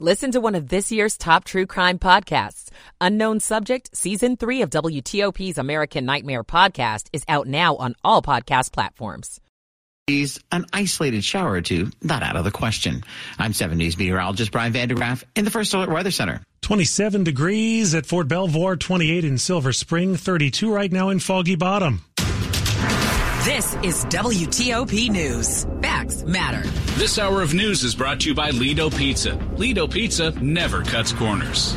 Listen 0.00 0.32
to 0.32 0.40
one 0.40 0.56
of 0.56 0.70
this 0.70 0.90
year's 0.90 1.16
top 1.16 1.44
true 1.44 1.66
crime 1.66 2.00
podcasts. 2.00 2.68
Unknown 3.00 3.38
Subject, 3.38 3.96
Season 3.96 4.36
3 4.36 4.62
of 4.62 4.70
WTOP's 4.70 5.56
American 5.56 6.04
Nightmare 6.04 6.42
podcast 6.42 7.06
is 7.12 7.22
out 7.28 7.46
now 7.46 7.76
on 7.76 7.94
all 8.02 8.20
podcast 8.20 8.72
platforms. 8.72 9.40
An 10.50 10.66
isolated 10.72 11.22
shower 11.22 11.52
or 11.52 11.60
two, 11.60 11.92
not 12.02 12.24
out 12.24 12.34
of 12.34 12.42
the 12.42 12.50
question. 12.50 13.04
I'm 13.38 13.52
7 13.52 13.78
News 13.78 13.96
meteorologist 13.96 14.50
Brian 14.50 14.72
van 14.72 14.88
de 14.88 14.96
Graaff 14.96 15.22
in 15.36 15.44
the 15.44 15.52
First 15.52 15.72
Alert 15.74 15.90
Weather 15.90 16.10
Center. 16.10 16.42
27 16.62 17.22
degrees 17.22 17.94
at 17.94 18.04
Fort 18.04 18.26
Belvoir, 18.26 18.74
28 18.74 19.24
in 19.24 19.38
Silver 19.38 19.72
Spring, 19.72 20.16
32 20.16 20.74
right 20.74 20.90
now 20.90 21.10
in 21.10 21.20
Foggy 21.20 21.54
Bottom. 21.54 22.04
This 23.44 23.74
is 23.82 24.06
WTOP 24.06 25.10
News. 25.10 25.66
Facts 25.82 26.22
matter. 26.22 26.66
This 26.94 27.18
hour 27.18 27.42
of 27.42 27.52
news 27.52 27.84
is 27.84 27.94
brought 27.94 28.20
to 28.20 28.30
you 28.30 28.34
by 28.34 28.48
Lido 28.48 28.88
Pizza. 28.88 29.34
Lido 29.58 29.86
Pizza 29.86 30.30
never 30.42 30.82
cuts 30.82 31.12
corners. 31.12 31.76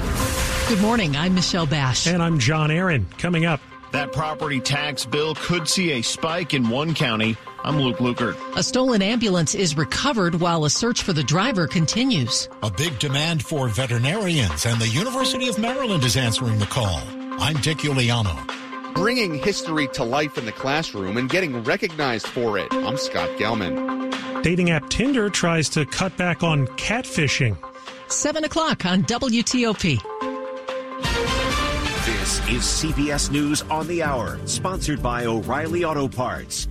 Good 0.70 0.80
morning. 0.80 1.18
I'm 1.18 1.36
Michelle 1.36 1.66
Bash. 1.66 2.08
And 2.08 2.24
I'm 2.24 2.40
John 2.40 2.72
Aaron. 2.72 3.06
Coming 3.18 3.44
up. 3.44 3.60
That 3.92 4.14
property 4.14 4.62
tax 4.62 5.06
bill 5.06 5.36
could 5.36 5.68
see 5.68 5.92
a 5.92 6.04
spike 6.04 6.54
in 6.54 6.70
one 6.70 6.94
county. 6.94 7.36
I'm 7.66 7.82
Luke 7.82 7.98
Lukert. 7.98 8.38
A 8.56 8.64
stolen 8.64 9.02
ambulance 9.02 9.54
is 9.54 9.76
recovered 9.76 10.36
while 10.36 10.64
a 10.64 10.70
search 10.70 11.04
for 11.04 11.12
the 11.12 11.24
driver 11.24 11.68
continues. 11.68 12.48
A 12.64 12.72
big 12.72 12.98
demand 12.98 13.44
for 13.44 13.68
veterinarians, 13.68 14.66
and 14.66 14.80
the 14.80 14.88
University 14.88 15.50
of 15.50 15.60
Maryland 15.60 16.06
is 16.06 16.16
answering 16.16 16.60
the 16.60 16.66
call. 16.66 17.02
I'm 17.42 17.58
Dick 17.58 17.80
Uliano 17.80 18.67
bringing 18.98 19.36
history 19.36 19.88
to 19.90 20.04
life 20.04 20.40
in 20.40 20.46
the 20.46 20.52
classroom 20.52 21.18
and 21.18 21.30
getting 21.30 21.64
recognized 21.64 22.26
for 22.26 22.58
it. 22.58 22.68
I'm 22.74 22.98
Scott 22.98 23.30
Gelman. 23.38 24.42
Dating 24.42 24.72
app 24.72 24.90
Tinder 24.90 25.30
tries 25.30 25.70
to 25.70 25.86
cut 25.86 26.18
back 26.18 26.42
on 26.42 26.66
catfishing. 26.78 27.56
7 28.08 28.44
o'clock 28.44 28.86
on 28.86 29.04
WTOP. 29.04 30.02
This 32.06 32.40
is 32.50 32.64
CBS 32.64 33.30
News 33.30 33.62
on 33.64 33.88
the 33.88 34.02
Hour, 34.02 34.40
sponsored 34.46 35.04
by 35.04 35.26
O'Reilly 35.26 35.86
Auto 35.86 36.08
Parts. 36.08 36.68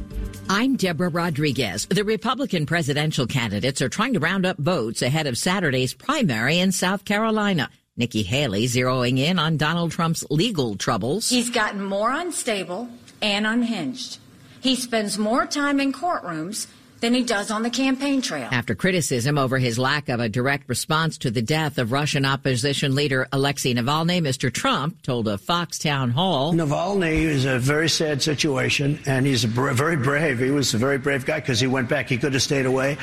I'm 0.48 0.76
Deborah 0.76 1.10
Rodriguez. 1.10 1.86
The 1.86 2.04
Republican 2.04 2.66
presidential 2.66 3.26
candidates 3.26 3.80
are 3.80 3.88
trying 3.88 4.14
to 4.14 4.20
round 4.20 4.46
up 4.46 4.58
votes 4.58 5.02
ahead 5.02 5.28
of 5.28 5.38
Saturday's 5.38 5.94
primary 5.94 6.58
in 6.58 6.72
South 6.72 7.04
Carolina. 7.04 7.70
Nikki 7.98 8.22
Haley 8.22 8.66
zeroing 8.66 9.18
in 9.18 9.38
on 9.38 9.56
Donald 9.56 9.90
Trump's 9.90 10.24
legal 10.28 10.76
troubles. 10.76 11.30
He's 11.30 11.48
gotten 11.48 11.82
more 11.82 12.12
unstable 12.12 12.90
and 13.22 13.46
unhinged. 13.46 14.18
He 14.60 14.76
spends 14.76 15.16
more 15.16 15.46
time 15.46 15.80
in 15.80 15.94
courtrooms 15.94 16.66
than 17.00 17.14
he 17.14 17.22
does 17.22 17.50
on 17.50 17.62
the 17.62 17.70
campaign 17.70 18.22
trail. 18.22 18.48
After 18.50 18.74
criticism 18.74 19.38
over 19.38 19.58
his 19.58 19.78
lack 19.78 20.08
of 20.08 20.20
a 20.20 20.28
direct 20.28 20.68
response 20.68 21.18
to 21.18 21.30
the 21.30 21.42
death 21.42 21.78
of 21.78 21.92
Russian 21.92 22.24
opposition 22.24 22.94
leader 22.94 23.28
Alexei 23.32 23.74
Navalny, 23.74 24.20
Mr. 24.20 24.52
Trump 24.52 25.02
told 25.02 25.28
a 25.28 25.38
Fox 25.38 25.78
town 25.78 26.10
hall. 26.10 26.52
Navalny 26.52 27.22
is 27.22 27.44
a 27.44 27.58
very 27.58 27.88
sad 27.88 28.22
situation, 28.22 28.98
and 29.06 29.26
he's 29.26 29.44
very 29.44 29.96
brave. 29.96 30.38
He 30.38 30.50
was 30.50 30.74
a 30.74 30.78
very 30.78 30.98
brave 30.98 31.26
guy 31.26 31.40
because 31.40 31.60
he 31.60 31.66
went 31.66 31.88
back. 31.88 32.08
He 32.08 32.18
could 32.18 32.32
have 32.32 32.42
stayed 32.42 32.66
away 32.66 32.98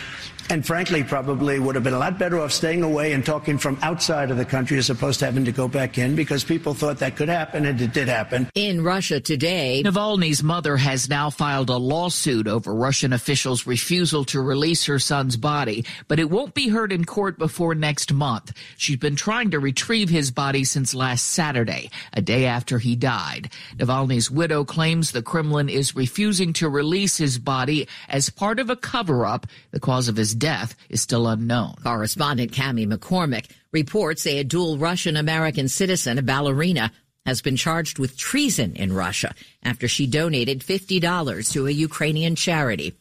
and 0.49 0.65
frankly 0.65 1.03
probably 1.03 1.57
would 1.57 1.73
have 1.73 1.85
been 1.85 1.93
a 1.93 1.99
lot 1.99 2.19
better 2.19 2.37
off 2.41 2.51
staying 2.51 2.83
away 2.83 3.13
and 3.13 3.25
talking 3.25 3.57
from 3.57 3.77
outside 3.81 4.29
of 4.29 4.35
the 4.35 4.43
country 4.43 4.77
as 4.77 4.89
opposed 4.89 5.19
to 5.19 5.25
having 5.25 5.45
to 5.45 5.53
go 5.53 5.69
back 5.69 5.97
in 5.97 6.17
because 6.17 6.43
people 6.43 6.73
thought 6.73 6.99
that 6.99 7.15
could 7.15 7.29
happen 7.29 7.65
and 7.65 7.79
it 7.79 7.93
did 7.93 8.09
happen. 8.09 8.49
In 8.53 8.83
Russia 8.83 9.21
today, 9.21 9.81
Navalny's 9.85 10.43
mother 10.43 10.75
has 10.75 11.09
now 11.09 11.29
filed 11.29 11.69
a 11.69 11.77
lawsuit 11.77 12.45
over 12.45 12.73
Russian 12.75 13.13
officials' 13.13 13.65
refusal 13.65 13.82
to 13.83 14.41
release 14.41 14.85
her 14.85 14.99
son's 14.99 15.37
body, 15.37 15.85
but 16.07 16.19
it 16.19 16.29
won't 16.29 16.53
be 16.53 16.69
heard 16.69 16.91
in 16.91 17.05
court 17.05 17.37
before 17.37 17.75
next 17.75 18.13
month. 18.13 18.51
She's 18.77 18.97
been 18.97 19.15
trying 19.15 19.51
to 19.51 19.59
retrieve 19.59 20.09
his 20.09 20.31
body 20.31 20.63
since 20.63 20.95
last 20.95 21.25
Saturday, 21.25 21.89
a 22.13 22.21
day 22.21 22.45
after 22.45 22.79
he 22.79 22.95
died. 22.95 23.49
Navalny's 23.77 24.31
widow 24.31 24.63
claims 24.63 25.11
the 25.11 25.21
Kremlin 25.21 25.69
is 25.69 25.95
refusing 25.95 26.53
to 26.53 26.69
release 26.69 27.17
his 27.17 27.37
body 27.37 27.87
as 28.07 28.29
part 28.29 28.59
of 28.59 28.69
a 28.69 28.75
cover-up. 28.75 29.47
The 29.71 29.79
cause 29.79 30.07
of 30.07 30.15
his 30.15 30.33
death 30.33 30.75
is 30.89 31.01
still 31.01 31.27
unknown. 31.27 31.75
Correspondent 31.83 32.51
Cami 32.51 32.91
McCormick 32.91 33.49
reports 33.71 34.25
a 34.25 34.43
dual 34.43 34.77
Russian 34.77 35.17
American 35.17 35.67
citizen, 35.67 36.17
a 36.17 36.21
ballerina, 36.21 36.91
has 37.25 37.41
been 37.41 37.55
charged 37.55 37.99
with 37.99 38.17
treason 38.17 38.75
in 38.75 38.93
Russia 38.93 39.33
after 39.63 39.87
she 39.87 40.07
donated 40.07 40.59
$50 40.61 41.51
to 41.53 41.67
a 41.67 41.71
Ukrainian 41.71 42.35
charity. 42.35 42.93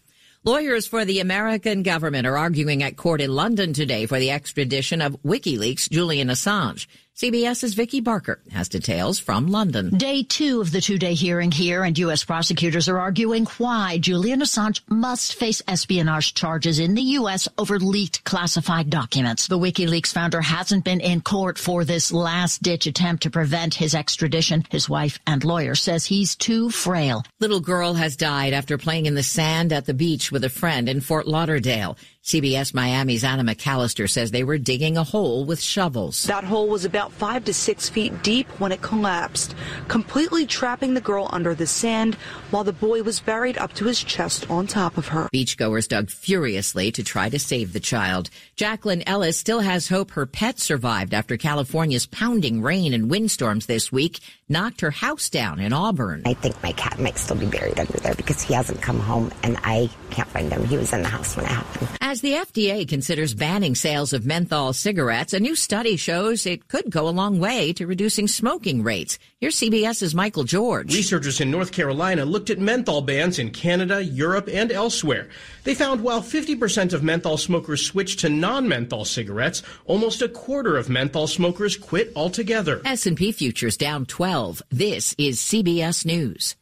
Lawyers 0.45 0.89
for 0.89 1.05
the 1.05 1.21
American 1.21 1.85
government 1.85 2.27
are 2.27 2.37
arguing 2.37 2.83
at 2.83 2.97
court 2.97 3.21
in 3.21 3.33
London 3.33 3.73
today 3.73 4.07
for 4.07 4.19
the 4.19 4.33
extradition 4.33 5.01
of 5.01 5.17
WikiLeaks' 5.23 5.89
Julian 5.89 6.27
Assange. 6.27 6.89
CBS's 7.15 7.75
Vicki 7.75 8.01
Barker 8.01 8.41
has 8.53 8.71
details 8.71 9.19
from 9.19 9.49
London. 9.49 9.91
Day 9.91 10.23
two 10.23 10.63
of 10.63 10.73
the 10.73 10.81
two-day 10.81 11.13
hearing 11.13 11.53
here, 11.53 11.85
and 11.85 11.97
U.S. 11.99 12.25
prosecutors 12.25 12.89
are 12.89 12.99
arguing 12.99 13.45
why 13.59 13.99
Julian 13.99 14.41
Assange 14.41 14.81
must 14.89 15.35
face 15.35 15.61
espionage 15.69 16.33
charges 16.33 16.79
in 16.79 16.95
the 16.95 17.03
U.S. 17.21 17.49
over 17.59 17.79
leaked 17.79 18.25
classified 18.25 18.89
documents. 18.89 19.47
The 19.47 19.59
WikiLeaks 19.59 20.11
founder 20.11 20.41
hasn't 20.41 20.87
been 20.87 21.01
in 21.01 21.21
court 21.21 21.59
for 21.59 21.85
this 21.85 22.13
last-ditch 22.13 22.87
attempt 22.87 23.25
to 23.25 23.31
prevent 23.31 23.75
his 23.75 23.95
extradition. 23.95 24.65
His 24.71 24.89
wife 24.89 25.19
and 25.27 25.45
lawyer 25.45 25.75
says 25.75 26.07
he's 26.07 26.35
too 26.35 26.71
frail. 26.71 27.25
Little 27.41 27.61
girl 27.61 27.93
has 27.93 28.17
died 28.17 28.55
after 28.55 28.79
playing 28.79 29.05
in 29.05 29.15
the 29.15 29.23
sand 29.23 29.75
at 29.75 29.85
the 29.85 29.95
beach 29.95 30.33
with 30.33 30.45
a 30.45 30.49
friend 30.51 30.89
in 30.89 31.03
Fort 31.03 31.29
Lauderdale. 31.29 31.99
CBS 32.25 32.73
Miami's 32.73 33.25
Anna 33.25 33.43
McAllister 33.43 34.09
says 34.09 34.31
they 34.31 34.45
were 34.45 34.57
digging 34.57 34.97
a 34.97 35.03
hole 35.03 35.45
with 35.45 35.61
shovels. 35.61 36.23
That 36.23 36.45
hole 36.45 36.69
was 36.69 36.85
about 36.85 37.11
five 37.11 37.45
to 37.47 37.53
six 37.53 37.89
feet 37.89 38.23
deep 38.23 38.47
when 38.61 38.71
it 38.71 38.81
collapsed, 38.81 39.57
completely 39.89 40.47
trapping 40.47 40.95
the 40.95 41.01
girl 41.01 41.29
under 41.33 41.53
the 41.53 41.67
sand 41.67 42.15
while 42.53 42.63
the 42.63 42.73
boy 42.73 43.03
was 43.03 43.19
buried 43.19 43.59
up 43.59 43.73
to 43.75 43.87
his 43.87 44.01
chest 44.01 44.49
on 44.49 44.69
top 44.69 44.99
of 44.99 45.09
her. 45.09 45.29
Beachgoers 45.35 45.89
dug 45.89 46.11
furiously 46.11 46.93
to 46.93 47.03
try 47.03 47.29
to 47.29 47.41
save 47.41 47.73
the 47.73 47.81
child. 47.81 48.31
Jacqueline 48.55 49.03
Ellis 49.05 49.37
still 49.37 49.61
has 49.61 49.89
hope 49.89 50.13
her 50.13 50.25
pet 50.25 50.61
survived 50.61 51.15
after 51.15 51.37
California's 51.37 52.07
pounding 52.07 52.63
rain 52.63 52.95
and 52.95 53.11
windstorms 53.11 53.67
this 53.67 53.91
week 53.91 54.21
knocked 54.49 54.81
her 54.83 54.93
house 54.93 55.29
down 55.29 55.59
in 55.59 55.73
Auburn. 55.73 56.23
I 56.25 56.35
think 56.35 56.63
my 56.63 56.71
cat 56.73 57.01
might 57.01 57.19
still 57.19 57.37
be 57.37 57.47
buried 57.47 57.81
under 57.81 57.99
there 57.99 58.15
because 58.15 58.43
he 58.43 58.55
hasn't 58.55 58.81
come 58.81 59.01
home 59.01 59.33
and 59.43 59.59
I 59.65 59.91
can't 60.13 60.29
find 60.29 60.53
him. 60.53 60.65
He 60.65 60.77
was 60.77 60.93
in 60.93 61.03
the 61.03 61.09
house 61.09 61.37
when 61.37 61.45
it 61.47 61.51
happened. 61.51 61.89
As 62.01 62.21
the 62.21 62.35
FDA 62.35 62.87
considers 62.87 63.35
banning 63.35 63.75
sales 63.75 64.13
of 64.13 64.27
menthol 64.27 64.73
cigarettes, 64.73 65.33
a 65.33 65.41
new 65.41 65.57
study 65.57 65.97
shows 65.97 66.47
it 66.47 66.69
could 66.69 66.91
go 66.91 67.09
a 67.09 67.11
long 67.11 67.39
way 67.39 67.73
to 67.75 67.87
reducing 67.87 68.29
smoking 68.29 68.83
rates. 68.83 69.19
Here's 69.41 69.59
CBS's 69.59 70.15
Michael 70.15 70.45
George. 70.45 70.95
Researchers 70.95 71.41
in 71.41 71.51
North 71.51 71.73
Carolina 71.73 72.25
looked 72.25 72.51
at 72.51 72.59
menthol 72.59 73.03
bans 73.03 73.39
in 73.39 73.51
Canada, 73.51 74.05
Europe, 74.05 74.49
and 74.53 74.71
elsewhere. 74.71 75.29
They 75.65 75.75
found 75.75 76.03
while 76.03 76.23
50% 76.23 76.93
of 76.93 77.03
menthol 77.03 77.39
smokers 77.39 77.85
switched 77.85 78.21
to 78.21 78.29
non-menthol 78.29 79.05
cigarettes, 79.05 79.63
almost 79.87 80.23
a 80.23 80.29
quarter 80.29 80.77
of 80.77 80.89
menthol 80.89 81.27
smokers 81.27 81.77
quit 81.77 82.13
altogether. 82.15 82.83
S&P 82.85 83.33
futures 83.33 83.77
down 83.77 84.07
12. 84.07 84.63
This 84.71 85.15
is 85.19 85.41
CBS 85.41 86.05
News. 86.07 86.57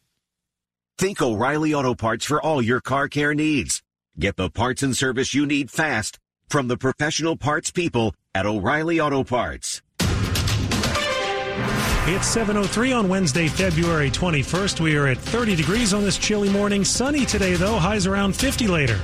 Think 1.01 1.19
O'Reilly 1.19 1.73
Auto 1.73 1.95
Parts 1.95 2.25
for 2.25 2.39
all 2.39 2.61
your 2.61 2.79
car 2.79 3.07
care 3.07 3.33
needs. 3.33 3.81
Get 4.19 4.35
the 4.35 4.51
parts 4.51 4.83
and 4.83 4.95
service 4.95 5.33
you 5.33 5.47
need 5.47 5.71
fast 5.71 6.19
from 6.47 6.67
the 6.67 6.77
professional 6.77 7.35
parts 7.35 7.71
people 7.71 8.13
at 8.35 8.45
O'Reilly 8.45 8.99
Auto 8.99 9.23
Parts. 9.23 9.81
It's 12.05 12.35
7.03 12.35 12.95
on 12.95 13.09
Wednesday, 13.09 13.47
February 13.47 14.11
21st. 14.11 14.79
We 14.79 14.95
are 14.95 15.07
at 15.07 15.17
30 15.17 15.55
degrees 15.55 15.91
on 15.91 16.03
this 16.03 16.19
chilly 16.19 16.49
morning. 16.49 16.85
Sunny 16.85 17.25
today, 17.25 17.55
though. 17.55 17.79
Highs 17.79 18.05
around 18.05 18.35
50 18.35 18.67
later. 18.67 18.99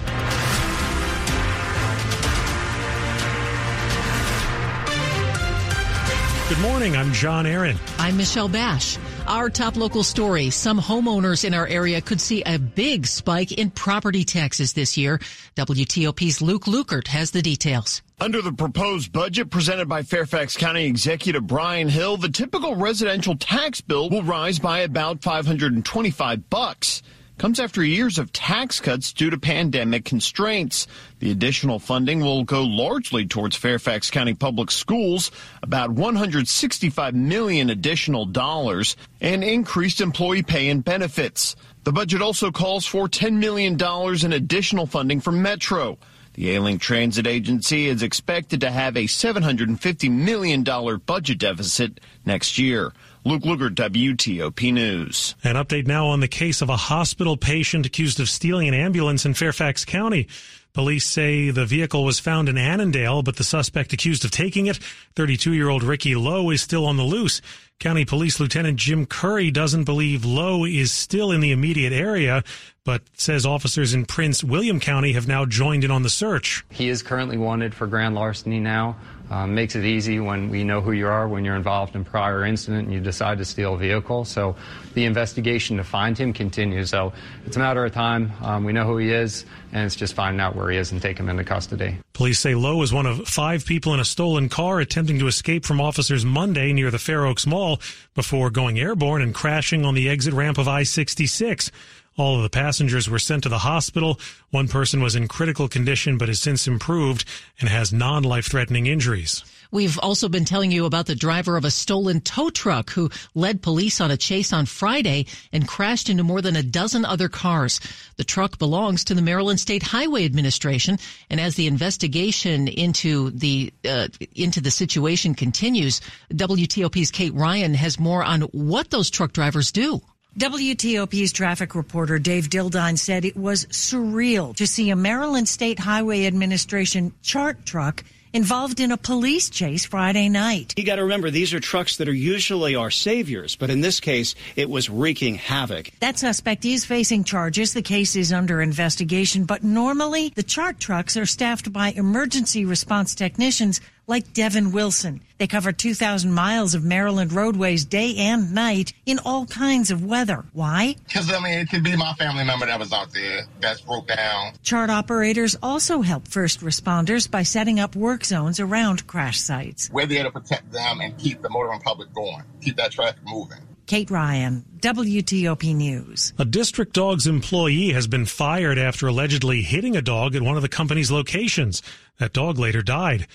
Good 6.48 6.60
morning. 6.60 6.96
I'm 6.96 7.12
John 7.12 7.48
Aaron. 7.48 7.76
I'm 7.98 8.18
Michelle 8.18 8.48
Bash. 8.48 9.00
Our 9.28 9.50
top 9.50 9.76
local 9.76 10.04
story. 10.04 10.50
Some 10.52 10.80
homeowners 10.80 11.44
in 11.44 11.54
our 11.54 11.68
area 11.68 12.00
could 12.00 12.22
see 12.22 12.44
a 12.44 12.58
big 12.58 13.06
spike 13.06 13.52
in 13.52 13.72
property 13.72 14.24
taxes 14.24 14.72
this 14.72 14.96
year. 14.96 15.20
WTOP's 15.58 16.42
Luke 16.42 16.64
Lukert 16.64 17.08
has 17.10 17.32
the 17.32 17.42
details. 17.42 18.02
Under 18.22 18.42
the 18.42 18.54
proposed 18.54 19.12
budget 19.12 19.50
presented 19.50 19.90
by 19.90 20.04
Fairfax 20.04 20.56
County 20.56 20.86
Executive 20.86 21.46
Brian 21.46 21.90
Hill, 21.90 22.16
the 22.16 22.30
typical 22.30 22.78
residential 22.78 23.36
tax 23.36 23.82
bill 23.82 24.10
will 24.10 24.24
rise 24.24 24.60
by 24.60 24.80
about 24.80 25.22
525 25.22 26.50
bucks 26.50 27.04
comes 27.38 27.60
after 27.60 27.84
years 27.84 28.18
of 28.18 28.34
tax 28.34 28.80
cuts 28.80 29.14
due 29.14 29.30
to 29.30 29.38
pandemic 29.38 30.06
constraints. 30.06 30.88
The 31.20 31.32
additional 31.32 31.80
funding 31.80 32.22
will 32.22 32.44
go 32.44 32.64
largely 32.64 33.28
towards 33.28 33.56
Fairfax 33.56 34.10
County 34.10 34.34
Public 34.34 34.72
Schools, 34.72 35.32
about 35.62 35.92
165 35.92 37.14
million 37.14 37.70
additional 37.70 38.26
dollars, 38.26 38.96
and 39.22 39.44
increased 39.44 40.02
employee 40.02 40.44
pay 40.44 40.70
and 40.70 40.84
benefits. 40.84 41.56
The 41.84 41.92
budget 41.92 42.22
also 42.22 42.52
calls 42.52 42.86
for 42.86 43.08
$10 43.08 43.34
million 43.34 43.78
in 44.26 44.34
additional 44.34 44.88
funding 44.88 45.22
for 45.22 45.32
Metro. 45.32 45.98
The 46.34 46.52
Ailing 46.52 46.78
Transit 46.78 47.26
Agency 47.26 47.88
is 47.88 48.04
expected 48.04 48.62
to 48.62 48.70
have 48.70 48.96
a 48.96 49.06
$750 49.06 50.12
million 50.12 50.64
budget 50.64 51.40
deficit 51.40 52.00
next 52.26 52.60
year. 52.60 52.94
Luke 53.28 53.44
Lukert, 53.44 53.76
WTOP 53.76 54.72
News. 54.72 55.36
An 55.44 55.58
update 55.58 55.86
now 55.86 56.08
on 56.08 56.22
the 56.22 56.30
case 56.30 56.62
of 56.62 56.70
a 56.70 56.78
hospital 56.78 57.36
patient 57.36 57.86
accused 57.86 58.22
of 58.22 58.30
stealing 58.30 58.70
an 58.70 58.74
ambulance 58.74 59.26
in 59.26 59.34
Fairfax 59.34 59.84
County. 59.84 60.30
Police 60.78 61.08
say 61.08 61.50
the 61.50 61.66
vehicle 61.66 62.04
was 62.04 62.20
found 62.20 62.48
in 62.48 62.56
Annandale, 62.56 63.24
but 63.24 63.38
the 63.38 63.44
suspect 63.44 63.94
accused 63.94 64.24
of 64.24 64.30
taking 64.30 64.68
it, 64.68 64.78
32 65.16 65.54
year 65.54 65.70
old 65.70 65.82
Ricky 65.82 66.14
Lowe, 66.14 66.52
is 66.52 66.62
still 66.62 66.86
on 66.86 66.98
the 66.98 67.04
loose. 67.04 67.42
County 67.80 68.06
Police 68.06 68.40
Lieutenant 68.40 68.78
Jim 68.78 69.08
Curry 69.08 69.50
doesn't 69.50 69.86
believe 69.86 70.24
Lowe 70.24 70.66
is 70.66 70.92
still 70.92 71.32
in 71.32 71.42
the 71.42 71.52
immediate 71.52 71.94
area, 71.94 72.44
but 72.86 73.02
says 73.14 73.44
officers 73.44 73.96
in 73.96 74.06
Prince 74.06 74.44
William 74.44 74.80
County 74.80 75.14
have 75.14 75.28
now 75.28 75.46
joined 75.46 75.84
in 75.84 75.90
on 75.90 76.04
the 76.04 76.12
search. 76.12 76.64
He 76.70 76.90
is 76.90 77.02
currently 77.02 77.38
wanted 77.38 77.74
for 77.74 77.88
grand 77.88 78.14
larceny 78.14 78.60
now. 78.60 78.98
Um, 79.30 79.56
makes 79.56 79.76
it 79.76 79.84
easy 79.84 80.22
when 80.22 80.50
we 80.50 80.64
know 80.64 80.80
who 80.80 80.94
you 80.94 81.08
are 81.08 81.28
when 81.28 81.44
you're 81.44 81.58
involved 81.58 81.96
in 81.96 82.06
prior 82.06 82.46
incident 82.46 82.86
and 82.86 82.94
you 82.94 83.02
decide 83.02 83.40
to 83.40 83.46
steal 83.46 83.74
a 83.74 83.78
vehicle. 83.78 84.24
So 84.24 84.56
the 84.94 85.04
investigation 85.04 85.76
to 85.78 85.84
find 85.84 86.18
him 86.18 86.32
continues. 86.32 86.92
So 86.92 87.12
it's 87.46 87.58
a 87.58 87.60
matter 87.60 87.84
of 87.84 87.92
time. 87.94 88.32
Um, 88.42 88.64
we 88.64 88.72
know 88.72 88.86
who 88.86 88.98
he 88.98 89.12
is, 89.12 89.46
and 89.72 89.86
it's 89.86 89.96
just 89.96 90.14
finding 90.14 90.40
out 90.40 90.56
where 90.56 90.70
he 90.70 90.78
is 90.78 90.92
and 90.92 91.02
take 91.02 91.18
him 91.18 91.30
into 91.30 91.44
custody. 91.44 91.98
Police 92.14 92.40
say 92.40 92.56
Lowe 92.56 92.78
was 92.78 92.94
one 92.94 93.06
of 93.06 93.28
five 93.28 93.66
people 93.66 93.94
in 93.94 94.00
a 94.00 94.06
stolen 94.06 94.50
car 94.50 94.80
attempting 94.80 95.20
to 95.20 95.28
escape 95.28 95.66
from 95.66 95.82
officers 95.82 96.26
Monday 96.26 96.74
near 96.74 96.92
the 96.92 97.00
Fair 97.00 97.26
Oaks 97.26 97.46
Mall 97.46 97.80
before 98.16 98.50
going 98.50 98.80
airborne 98.80 99.22
and 99.22 99.34
crashing 99.34 99.86
on 99.86 99.94
the 99.94 100.10
exit 100.10 100.34
ramp 100.34 100.58
of 100.58 100.68
I-66. 100.68 101.72
All 102.18 102.38
of 102.38 102.42
the 102.42 102.50
passengers 102.50 103.08
were 103.08 103.20
sent 103.20 103.44
to 103.44 103.50
the 103.50 103.60
hospital. 103.60 104.20
One 104.50 104.68
person 104.68 105.02
was 105.02 105.16
in 105.16 105.28
critical 105.28 105.68
condition 105.68 106.18
but 106.18 106.30
has 106.30 106.40
since 106.40 106.68
improved 106.68 107.26
and 107.60 107.70
has 107.70 107.94
non-life 107.94 108.48
threatening 108.48 108.88
injuries. 108.88 109.44
We've 109.72 109.98
also 110.00 110.30
been 110.30 110.46
telling 110.46 110.72
you 110.72 110.86
about 110.86 111.06
the 111.06 111.16
driver 111.16 111.58
of 111.58 111.66
a 111.66 111.72
stolen 111.72 112.22
tow 112.22 112.50
truck 112.50 112.92
who 112.92 113.10
led 113.36 113.62
police 113.62 114.00
on 114.02 114.12
a 114.12 114.18
chase 114.18 114.54
on 114.54 114.66
Friday 114.66 115.26
and 115.52 115.68
crashed 115.68 116.10
into 116.10 116.24
more 116.24 116.42
than 116.42 116.56
a 116.56 116.64
dozen 116.64 117.06
other 117.06 117.30
cars. 117.30 117.80
The 118.18 118.24
truck 118.24 118.58
belongs 118.58 119.04
to 119.06 119.14
the 119.14 119.22
Maryland 119.22 119.60
State 119.60 119.84
Highway 119.84 120.26
Administration, 120.26 120.98
and 121.30 121.40
as 121.40 121.56
the 121.56 121.68
investigation 121.68 122.68
into 122.68 123.32
the 123.32 123.74
uh, 123.88 124.08
into 124.36 124.62
the 124.62 124.72
situation 124.72 125.36
continues, 125.36 126.02
WTOP's 126.32 127.12
Kate 127.12 127.34
Ryan 127.34 127.74
has 127.74 128.00
more 128.00 128.24
on 128.24 128.42
what 128.42 128.90
those 128.90 129.10
truck 129.10 129.34
drivers 129.34 129.72
do. 129.72 130.02
WTOP's 130.38 131.32
traffic 131.32 131.74
reporter 131.74 132.20
Dave 132.20 132.48
Dildine 132.48 133.00
said 133.00 133.26
it 133.26 133.36
was 133.36 133.66
surreal 133.68 134.56
to 134.58 134.68
see 134.68 134.92
a 134.92 134.96
Maryland 134.96 135.50
State 135.50 135.80
Highway 135.80 136.28
Administration 136.28 137.12
chart 137.24 137.66
truck 137.66 138.04
involved 138.34 138.80
in 138.80 138.92
a 138.92 138.98
police 138.98 139.50
chase 139.50 139.86
Friday 139.86 140.30
night. 140.30 140.74
You 140.78 140.84
got 140.84 140.98
to 140.98 141.04
remember, 141.04 141.30
these 141.30 141.54
are 141.54 141.60
trucks 141.60 141.98
that 141.98 142.08
are 142.08 142.14
usually 142.14 142.76
our 142.76 142.92
saviors, 142.92 143.56
but 143.56 143.70
in 143.70 143.82
this 143.82 144.00
case, 144.00 144.36
it 144.56 144.70
was 144.70 144.90
wreaking 144.90 145.36
havoc. 145.36 145.92
That 146.00 146.18
suspect 146.18 146.66
is 146.66 146.86
facing 146.86 147.24
charges. 147.24 147.74
The 147.74 147.82
case 147.82 148.16
is 148.16 148.34
under 148.34 148.62
investigation, 148.62 149.46
but 149.46 149.64
normally 149.64 150.34
the 150.36 150.44
chart 150.44 150.80
trucks 150.80 151.18
are 151.18 151.26
staffed 151.26 151.72
by 151.72 151.90
emergency 151.90 152.66
response 152.66 153.16
technicians 153.16 153.82
like 154.08 154.34
Devin 154.34 154.72
Wilson. 154.72 155.22
They 155.38 155.48
cover 155.48 155.72
2,000 155.72 156.32
miles 156.32 156.74
of 156.74 156.84
Maryland 156.84 157.34
roadways 157.34 157.86
day 157.86 158.16
and 158.16 158.54
night 158.54 158.94
in 159.06 159.20
all 159.20 159.46
kinds 159.46 159.92
of 159.92 160.04
weather. 160.04 160.46
Why? 160.54 160.96
Because, 161.06 161.32
I 161.32 161.40
mean, 161.40 161.60
it 161.60 161.70
could 161.70 161.84
be 161.84 161.96
my 161.96 162.14
family 162.14 162.46
member 162.46 162.66
that 162.66 162.80
was 162.80 162.94
out 162.94 163.14
there 163.14 163.42
that's 163.60 163.82
broke 163.82 164.08
down. 164.08 164.54
Chart 164.64 164.90
operators 164.90 165.58
also 165.62 166.02
help 166.02 166.28
first 166.28 166.62
responders 166.62 167.30
by 167.30 167.44
setting 167.44 167.80
up 167.80 167.96
work 167.96 168.24
zones 168.24 168.60
around 168.60 169.06
crash 169.08 169.40
sites. 169.40 169.90
We're 169.92 170.06
there 170.06 170.24
to 170.24 170.32
protect 170.32 170.72
them 170.72 171.02
and 171.02 171.18
keep 171.18 171.42
the 171.42 171.50
motoring 171.50 171.82
public 171.82 172.14
going, 172.14 172.44
keep 172.62 172.78
that 172.78 172.92
traffic 172.92 173.22
moving. 173.26 173.60
Kate 173.88 174.12
Ryan, 174.12 174.66
WTOP 174.80 175.74
News. 175.74 176.34
A 176.38 176.44
district 176.44 176.92
dog's 176.92 177.26
employee 177.26 177.94
has 177.94 178.06
been 178.06 178.26
fired 178.26 178.78
after 178.78 179.08
allegedly 179.08 179.62
hitting 179.62 179.96
a 179.96 180.02
dog 180.02 180.36
at 180.36 180.42
one 180.42 180.58
of 180.58 180.62
the 180.62 180.68
company's 180.68 181.10
locations. 181.10 181.82
That 182.20 182.34
dog 182.34 182.58
later 182.58 182.82
died. 182.82 183.28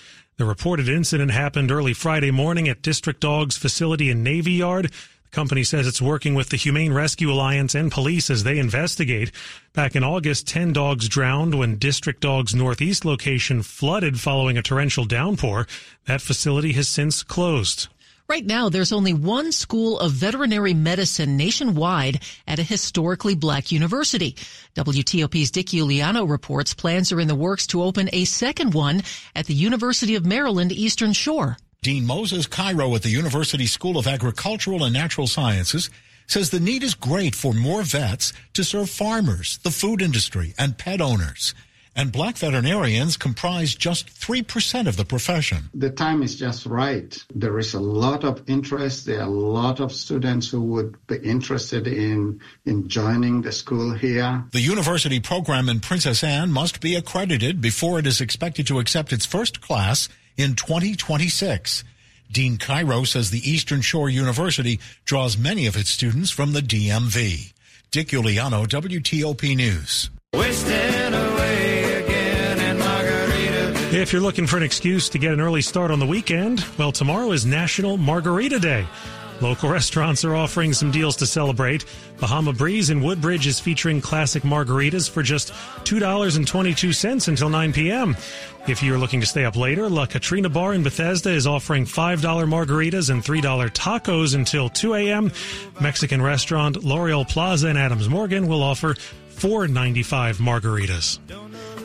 The 0.43 0.49
reported 0.49 0.89
incident 0.89 1.31
happened 1.31 1.71
early 1.71 1.94
Friday 1.94 2.33
morning 2.33 2.69
at 2.69 2.83
District 2.83 3.21
Dogs 3.21 3.56
facility 3.56 4.11
in 4.11 4.25
Navy 4.25 4.50
Yard. 4.55 4.87
The 4.87 5.31
company 5.31 5.62
says 5.62 5.87
it's 5.87 6.03
working 6.03 6.35
with 6.35 6.49
the 6.49 6.56
Humane 6.56 6.93
Rescue 6.93 7.31
Alliance 7.31 7.77
and 7.77 7.93
police 7.93 8.29
as 8.29 8.43
they 8.43 8.59
investigate. 8.59 9.31
Back 9.73 9.94
in 9.94 10.03
August, 10.03 10.49
10 10.49 10.73
dogs 10.73 11.09
drowned 11.09 11.55
when 11.55 11.77
District 11.77 12.21
Dogs 12.21 12.56
Northeast 12.56 13.05
location 13.05 13.62
flooded 13.62 14.19
following 14.19 14.59
a 14.59 14.62
torrential 14.62 15.05
downpour. 15.05 15.69
That 16.06 16.21
facility 16.21 16.73
has 16.73 16.89
since 16.89 17.23
closed. 17.23 17.87
Right 18.32 18.46
now, 18.46 18.70
there's 18.70 18.93
only 18.93 19.12
one 19.12 19.52
school 19.52 20.00
of 20.00 20.12
veterinary 20.12 20.73
medicine 20.73 21.37
nationwide 21.37 22.23
at 22.49 22.58
a 22.58 22.62
historically 22.62 23.34
black 23.34 23.70
university. 23.70 24.37
WTOP's 24.75 25.50
Dick 25.50 25.67
Uliano 25.67 26.26
reports 26.26 26.73
plans 26.73 27.12
are 27.12 27.20
in 27.20 27.29
the 27.29 27.34
works 27.34 27.67
to 27.67 27.82
open 27.82 28.08
a 28.11 28.25
second 28.25 28.73
one 28.73 29.02
at 29.37 29.44
the 29.44 29.52
University 29.52 30.14
of 30.14 30.25
Maryland 30.25 30.73
Eastern 30.73 31.12
Shore. 31.12 31.58
Dean 31.82 32.06
Moses 32.06 32.46
Kairo 32.46 32.96
at 32.96 33.02
the 33.02 33.11
University 33.11 33.67
School 33.67 33.99
of 33.99 34.06
Agricultural 34.06 34.82
and 34.82 34.94
Natural 34.94 35.26
Sciences 35.26 35.90
says 36.26 36.49
the 36.49 36.58
need 36.58 36.82
is 36.82 36.94
great 36.94 37.34
for 37.34 37.52
more 37.52 37.82
vets 37.82 38.32
to 38.55 38.64
serve 38.64 38.88
farmers, 38.88 39.58
the 39.58 39.70
food 39.70 40.00
industry, 40.00 40.55
and 40.58 40.79
pet 40.79 41.02
owners 41.02 41.55
and 41.94 42.11
black 42.11 42.37
veterinarians 42.37 43.17
comprise 43.17 43.75
just 43.75 44.09
3% 44.09 44.87
of 44.87 44.97
the 44.97 45.05
profession. 45.05 45.71
The 45.75 45.91
time 45.91 46.23
is 46.23 46.37
just 46.37 46.65
right. 46.67 47.17
There 47.35 47.59
is 47.59 47.75
a 47.75 47.81
lot 47.81 48.25
of 48.25 48.43
interest. 48.49 49.06
There 49.06 49.21
are 49.21 49.27
a 49.27 49.31
lot 49.31 49.81
of 49.81 49.93
students 49.93 50.49
who 50.50 50.62
would 50.62 51.06
be 51.06 51.17
interested 51.17 51.87
in, 51.87 52.41
in 52.65 52.89
joining 52.89 53.43
the 53.43 53.53
school 53.53 53.93
here. 53.93 54.44
The 54.53 54.61
university 54.61 55.21
program 55.21 55.69
in 55.69 55.81
Princess 55.81 56.25
Anne 56.25 56.50
must 56.50 56.81
be 56.81 56.94
accredited 56.97 57.61
before 57.61 57.99
it 57.99 58.06
is 58.06 58.21
expected 58.21 58.67
to 58.69 58.79
accept 58.79 59.12
its 59.12 59.27
first 59.27 59.61
class 59.61 60.09
in 60.37 60.55
2026. 60.55 61.85
Dean 62.31 62.56
Kairo 62.56 63.06
says 63.06 63.31
the 63.31 63.49
Eastern 63.49 63.83
Shore 63.83 64.09
University 64.09 64.81
draws 65.05 65.37
many 65.37 65.67
of 65.67 65.77
its 65.77 65.91
students 65.91 66.31
from 66.31 66.55
the 66.55 66.61
DMV. 66.61 67.53
Dick 67.91 68.09
Uliano, 68.09 68.67
WTOP 68.67 69.55
News. 69.55 70.09
If 73.93 74.11
you're 74.11 74.23
looking 74.23 74.47
for 74.47 74.56
an 74.56 74.62
excuse 74.62 75.11
to 75.11 75.19
get 75.19 75.35
an 75.35 75.41
early 75.43 75.61
start 75.61 75.91
on 75.91 75.99
the 75.99 76.06
weekend, 76.06 76.65
well, 76.79 76.93
tomorrow 76.93 77.31
is 77.33 77.44
National 77.44 77.99
Margarita 77.99 78.58
Day. 78.58 78.87
Local 79.43 79.69
restaurants 79.70 80.25
are 80.25 80.34
offering 80.34 80.72
some 80.72 80.91
deals 80.91 81.15
to 81.17 81.27
celebrate. 81.27 81.84
Bahama 82.19 82.55
Breeze 82.55 82.89
in 82.89 83.03
Woodbridge 83.03 83.46
is 83.46 83.61
featuring 83.61 84.01
classic 84.01 84.44
margaritas 84.44 85.11
for 85.11 85.22
just 85.22 85.53
$2.22 85.84 87.29
until 87.29 87.51
9 87.51 87.72
p.m. 87.75 88.17
If 88.67 88.82
you're 88.82 88.96
looking 88.96 89.20
to 89.20 89.27
stay 89.27 89.44
up 89.44 89.56
later, 89.56 89.91
La 89.91 90.06
Katrina 90.06 90.49
Bar 90.49 90.72
in 90.72 90.82
Bethesda 90.82 91.29
is 91.29 91.46
offering 91.46 91.84
$5 91.84 92.19
margaritas 92.49 93.11
and 93.11 93.22
$3 93.22 93.70
tacos 93.72 94.34
until 94.34 94.70
2 94.70 94.94
a.m. 94.94 95.31
Mexican 95.82 96.22
restaurant 96.22 96.77
Lauriol 96.77 97.29
Plaza 97.29 97.69
in 97.69 97.77
Adams 97.77 98.08
Morgan 98.08 98.49
will 98.49 98.63
offer 98.63 98.94
$4.95 99.34 100.37
margaritas. 100.37 101.19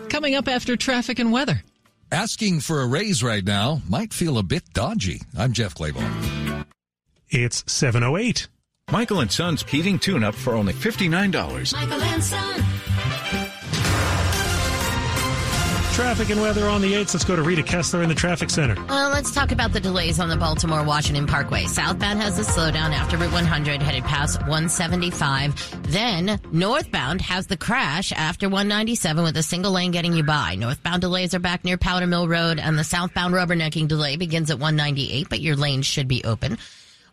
Coming 0.09 0.35
up 0.35 0.47
after 0.47 0.77
traffic 0.77 1.19
and 1.19 1.33
weather. 1.33 1.63
Asking 2.11 2.61
for 2.61 2.81
a 2.81 2.87
raise 2.87 3.21
right 3.21 3.43
now 3.43 3.81
might 3.87 4.13
feel 4.13 4.37
a 4.37 4.43
bit 4.43 4.63
dodgy. 4.73 5.23
I'm 5.37 5.51
Jeff 5.51 5.75
Clabaugh. 5.75 6.65
It's 7.29 7.65
708. 7.67 8.47
Michael 8.89 9.19
and 9.19 9.29
Son's 9.29 9.63
heating 9.63 9.99
tune 9.99 10.23
up 10.23 10.33
for 10.33 10.53
only 10.53 10.71
$59. 10.71 11.73
Michael 11.73 12.01
and 12.01 12.23
Son. 12.23 12.63
Traffic 15.97 16.29
and 16.29 16.39
weather 16.39 16.67
on 16.67 16.81
the 16.81 16.93
8th. 16.93 17.15
Let's 17.15 17.25
go 17.25 17.35
to 17.35 17.41
Rita 17.41 17.63
Kessler 17.63 18.03
in 18.03 18.07
the 18.07 18.13
traffic 18.13 18.51
center. 18.51 18.75
Well, 18.87 19.09
let's 19.09 19.31
talk 19.31 19.51
about 19.51 19.73
the 19.73 19.79
delays 19.79 20.19
on 20.19 20.29
the 20.29 20.37
Baltimore 20.37 20.83
Washington 20.83 21.25
Parkway. 21.25 21.65
Southbound 21.65 22.21
has 22.21 22.37
a 22.37 22.43
slowdown 22.43 22.91
after 22.93 23.17
Route 23.17 23.33
100 23.33 23.81
headed 23.81 24.03
past 24.03 24.39
175. 24.41 25.91
Then 25.91 26.39
northbound 26.51 27.21
has 27.21 27.47
the 27.47 27.57
crash 27.57 28.11
after 28.11 28.47
197 28.47 29.23
with 29.23 29.37
a 29.37 29.41
single 29.41 29.71
lane 29.71 29.89
getting 29.89 30.13
you 30.13 30.21
by. 30.21 30.53
Northbound 30.53 31.01
delays 31.01 31.33
are 31.33 31.39
back 31.39 31.65
near 31.65 31.79
Powder 31.79 32.05
Mill 32.05 32.27
Road 32.27 32.59
and 32.59 32.77
the 32.77 32.83
southbound 32.83 33.33
rubbernecking 33.33 33.87
delay 33.87 34.17
begins 34.17 34.51
at 34.51 34.59
198, 34.59 35.29
but 35.29 35.41
your 35.41 35.55
lanes 35.55 35.87
should 35.87 36.07
be 36.07 36.23
open. 36.25 36.59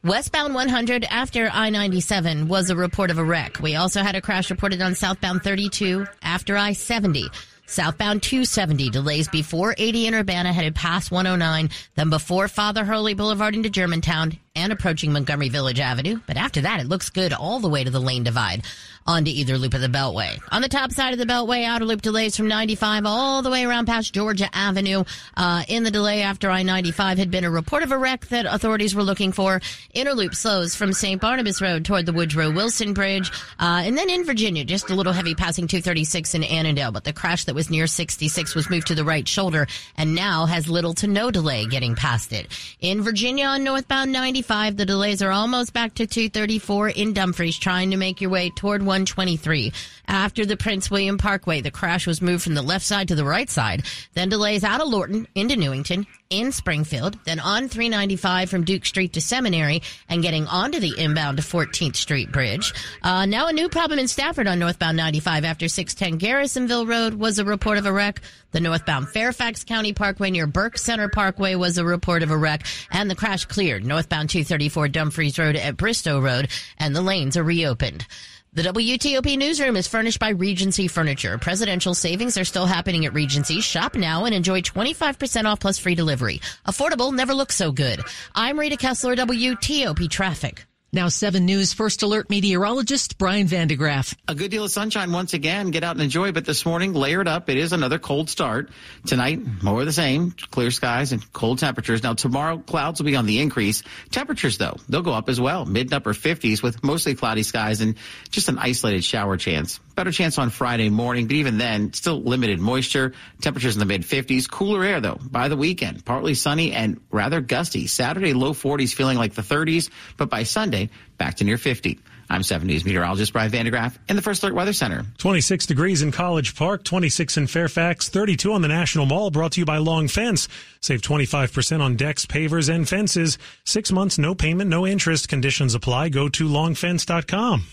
Westbound 0.03 0.55
100 0.55 1.05
after 1.05 1.49
I-97 1.51 2.49
was 2.49 2.69
a 2.69 2.77
report 2.77 3.11
of 3.11 3.17
a 3.17 3.25
wreck. 3.25 3.61
We 3.63 3.77
also 3.77 4.03
had 4.03 4.15
a 4.15 4.21
crash 4.21 4.51
reported 4.51 4.83
on 4.83 4.95
southbound 4.95 5.43
32 5.43 6.07
after 6.21 6.59
I-70. 6.59 7.31
Southbound 7.67 8.23
270 8.23 8.91
delays 8.91 9.29
before 9.29 9.75
80 9.77 10.07
in 10.07 10.15
Urbana 10.15 10.53
headed 10.53 10.75
past 10.75 11.11
109, 11.11 11.71
then 11.95 12.11
before 12.11 12.49
Father 12.49 12.85
Hurley 12.85 13.15
Boulevard 13.15 13.55
into 13.55 13.71
Germantown 13.71 14.39
and 14.57 14.73
approaching 14.73 15.13
Montgomery 15.13 15.49
Village 15.49 15.81
Avenue. 15.81 16.21
But 16.27 16.37
after 16.37 16.61
that, 16.61 16.81
it 16.81 16.87
looks 16.87 17.11
good 17.11 17.33
all 17.33 17.61
the 17.61 17.69
way 17.69 17.83
to 17.83 17.91
the 17.91 18.01
lane 18.01 18.23
divide 18.23 18.63
onto 19.07 19.31
either 19.31 19.59
loop 19.59 19.75
of 19.75 19.81
the 19.81 19.89
Beltway. 19.89 20.39
On 20.51 20.63
the 20.63 20.69
top 20.69 20.91
side 20.91 21.13
of 21.13 21.19
the 21.19 21.27
Beltway, 21.27 21.65
outer 21.65 21.85
loop 21.85 22.01
delays 22.01 22.37
from 22.37 22.49
95 22.49 23.05
all 23.05 23.43
the 23.43 23.51
way 23.51 23.65
around 23.65 23.87
past 23.87 24.15
Georgia 24.15 24.49
Avenue. 24.55 25.05
Uh, 25.37 25.63
in 25.69 25.83
the 25.83 25.91
delay 25.91 26.23
after 26.23 26.51
I-95 26.51 27.19
had 27.19 27.31
been 27.31 27.45
a 27.45 27.51
report 27.51 27.83
of 27.83 27.93
a 27.93 27.99
wreck 27.99 28.27
that 28.29 28.47
authorities 28.47 28.95
were 28.95 29.03
looking 29.03 29.33
for. 29.33 29.61
Inner 29.93 30.15
loop 30.15 30.35
slows 30.35 30.75
from 30.75 30.93
St. 30.93 31.21
Barnabas 31.21 31.61
Road 31.61 31.85
toward 31.85 32.07
the 32.07 32.15
Woodrow 32.15 32.51
Wilson 32.51 32.95
Bridge. 32.95 33.31
Uh, 33.59 33.83
and 33.85 33.99
then 33.99 34.09
in 34.09 34.25
Virginia, 34.25 34.65
just 34.65 34.89
a 34.89 34.95
little 34.95 35.13
heavy 35.13 35.35
passing 35.35 35.67
236 35.67 36.35
in 36.35 36.45
Annandale, 36.45 36.93
but 36.93 37.05
the 37.05 37.13
crash 37.13 37.45
that 37.45 37.55
was 37.55 37.69
near 37.69 37.87
66 37.87 38.55
was 38.55 38.71
moved 38.71 38.87
to 38.87 38.95
the 38.95 39.05
right 39.05 39.29
shoulder 39.29 39.67
and 39.99 40.15
now 40.15 40.47
has 40.47 40.69
little 40.69 40.95
to 40.95 41.07
no 41.07 41.31
delay 41.31 41.67
getting 41.67 41.95
past 41.95 42.33
it. 42.33 42.47
In 42.81 43.03
Virginia 43.03 43.47
on 43.47 43.65
northbound 43.65 44.13
95, 44.13 44.44
the 44.47 44.85
delays 44.87 45.23
are 45.23 45.31
almost 45.31 45.73
back 45.73 45.95
to 45.95 46.07
234 46.07 46.91
in 46.91 47.13
Dumfries, 47.13 47.59
trying 47.59 47.91
to 47.91 47.97
make 47.97 48.21
your 48.21 48.31
way 48.31 48.51
toward 48.51 48.83
123. 48.83 49.73
After 50.07 50.45
the 50.45 50.57
Prince 50.57 50.91
William 50.91 51.19
Parkway, 51.19 51.61
the 51.61 51.71
crash 51.71 52.07
was 52.07 52.21
moved 52.21 52.45
from 52.45 52.55
the 52.55 52.63
left 52.63 52.85
side 52.85 53.09
to 53.09 53.15
the 53.15 53.25
right 53.25 53.49
side, 53.49 53.85
then 54.13 54.29
delays 54.29 54.63
out 54.63 54.81
of 54.81 54.89
Lorton 54.89 55.27
into 55.35 55.57
Newington, 55.57 56.07
in 56.41 56.53
Springfield, 56.53 57.19
then 57.25 57.41
on 57.41 57.69
395 57.69 58.51
from 58.51 58.65
Duke 58.65 58.85
Street 58.85 59.13
to 59.15 59.21
Seminary, 59.21 59.83
and 60.09 60.23
getting 60.23 60.47
onto 60.47 60.81
the 60.81 60.99
inbound 60.99 61.39
to 61.39 61.43
14th 61.43 61.97
Street 61.97 62.33
Bridge. 62.33 62.73
Uh, 63.03 63.27
now 63.27 63.47
a 63.47 63.53
new 63.53 63.69
problem 63.69 63.99
in 63.99 64.09
Stafford 64.09 64.47
on 64.47 64.59
northbound 64.59 64.97
95 64.97 65.45
after 65.45 65.69
610 65.69 66.19
Garrisonville 66.19 66.87
Road 66.87 67.15
was 67.15 67.39
a 67.39 67.45
report 67.45 67.79
of 67.79 67.87
a 67.87 67.93
wreck. 67.93 68.21
The 68.53 68.61
northbound 68.61 69.09
Fairfax 69.09 69.65
County 69.65 69.93
Parkway 69.93 70.31
near 70.31 70.47
Burke 70.47 70.79
Center 70.79 71.09
Parkway 71.09 71.57
was 71.57 71.77
a 71.79 71.85
report 71.85 72.23
of 72.23 72.31
a 72.31 72.37
wreck, 72.37 72.65
and 72.91 73.11
the 73.11 73.17
crash 73.17 73.45
cleared 73.47 73.85
northbound 73.85 74.31
234 74.31 74.89
Dumfries 74.89 75.39
Road 75.39 75.57
at 75.57 75.77
Bristow 75.77 76.21
Road, 76.21 76.49
and 76.79 76.95
the 76.95 77.03
lanes 77.03 77.37
are 77.37 77.43
reopened. 77.43 78.07
The 78.55 78.63
WTOP 78.63 79.37
newsroom 79.37 79.75
is 79.75 79.89
furnished 79.89 80.21
by 80.21 80.29
Regency 80.29 80.87
Furniture. 80.87 81.39
Presidential 81.39 81.93
savings 81.93 82.39
are 82.39 82.45
still 82.45 82.67
happening 82.67 83.05
at 83.05 83.13
Regency. 83.13 83.61
Shop 83.61 83.97
now 83.97 84.27
and 84.27 84.33
enjoy 84.33 84.61
25% 84.61 85.45
off 85.47 85.59
plus 85.59 85.77
free 85.77 85.97
delivery. 85.97 86.41
Affordable 86.65 87.13
never 87.13 87.35
looks 87.35 87.57
so 87.57 87.73
good. 87.73 88.01
I'm 88.33 88.57
Rita 88.57 88.77
Kessler, 88.77 89.17
WTOP 89.17 90.09
Traffic. 90.09 90.67
Now 90.95 91.09
7 91.09 91.45
News 91.45 91.73
First 91.73 92.05
Alert 92.05 92.31
meteorologist 92.31 93.19
Brian 93.19 93.49
van 93.49 93.67
de 93.67 93.77
Graaff. 93.77 94.15
A 94.29 94.35
good 94.37 94.53
deal 94.53 94.63
of 94.63 94.71
sunshine 94.71 95.11
once 95.11 95.35
again. 95.35 95.73
Get 95.73 95.83
out 95.83 95.97
and 95.97 96.01
enjoy. 96.01 96.31
But 96.31 96.45
this 96.45 96.65
morning, 96.65 96.93
layered 96.93 97.27
up. 97.27 97.51
It 97.51 97.57
is 97.57 97.73
another 97.73 97.99
cold 97.99 98.31
start. 98.31 98.71
Tonight, 99.05 99.41
more 99.61 99.81
of 99.81 99.87
the 99.87 99.93
same. 99.93 100.31
Clear 100.53 100.71
skies 100.71 101.11
and 101.11 101.33
cold 101.33 101.59
temperatures. 101.59 102.05
Now 102.05 102.15
tomorrow, 102.15 102.59
clouds 102.59 103.01
will 103.01 103.07
be 103.07 103.17
on 103.17 103.27
the 103.27 103.41
increase. 103.41 103.83
Temperatures, 104.13 104.57
though, 104.57 104.77
they'll 104.89 105.03
go 105.03 105.13
up 105.13 105.29
as 105.29 105.41
well. 105.41 105.65
Mid 105.65 105.89
and 105.89 105.95
upper 105.95 106.13
50s 106.13 106.63
with 106.63 106.85
mostly 106.85 107.17
cloudy 107.17 107.43
skies 107.43 107.81
and 107.81 107.97
just 108.31 108.49
an 108.49 108.61
isolated 108.61 109.03
shower 109.03 109.37
chance. 109.37 109.81
Better 109.95 110.11
chance 110.11 110.39
on 110.39 110.51
Friday 110.51 110.91
morning, 110.91 111.27
but 111.27 111.37
even 111.37 111.57
then, 111.57 111.93
still 111.93 112.21
limited 112.21 112.59
moisture. 112.59 113.13
Temperatures 113.41 113.77
in 113.77 113.81
the 113.81 113.87
mid 113.87 114.03
50s. 114.03 114.51
Cooler 114.51 114.85
air, 114.85 115.01
though, 115.01 115.19
by 115.23 115.49
the 115.49 115.57
weekend. 115.57 116.05
Partly 116.05 116.35
sunny 116.35 116.73
and 116.73 117.01
rather 117.11 117.41
gusty. 117.41 117.87
Saturday, 117.87 118.33
low 118.33 118.53
40s, 118.55 118.93
feeling 118.93 119.17
like 119.19 119.35
the 119.35 119.43
30s. 119.43 119.91
But 120.17 120.31
by 120.31 120.43
Sunday, 120.43 120.91
back 121.17 121.37
to 121.37 121.45
near 121.45 121.59
50. 121.59 122.01
I'm 122.29 122.43
7 122.43 122.67
News 122.67 122.85
meteorologist 122.85 123.33
Brian 123.33 123.51
van 123.51 123.67
de 123.67 123.71
Graaff 123.71 123.97
in 124.09 124.17
the 124.17 124.23
First 124.23 124.43
Alert 124.43 124.55
Weather 124.55 124.73
Center. 124.73 125.05
26 125.19 125.67
degrees 125.67 126.03
in 126.03 126.11
College 126.11 126.57
Park, 126.57 126.83
26 126.83 127.37
in 127.37 127.47
Fairfax, 127.47 128.09
32 128.09 128.53
on 128.53 128.63
the 128.63 128.69
National 128.69 129.07
Mall, 129.07 129.31
brought 129.31 129.53
to 129.53 129.61
you 129.61 129.67
by 129.67 129.77
Long 129.77 130.09
Fence. 130.09 130.49
Save 130.81 131.03
25% 131.03 131.81
on 131.81 131.97
decks, 131.97 132.27
pavers, 132.27 132.75
and 132.75 132.89
fences. 132.89 133.39
Six 133.65 133.93
months, 133.93 134.19
no 134.19 134.35
payment, 134.35 134.71
no 134.71 134.87
interest. 134.87 135.29
Conditions 135.29 135.75
apply. 135.75 136.09
Go 136.09 136.29
to 136.31 136.49
longfence.com. 136.49 137.65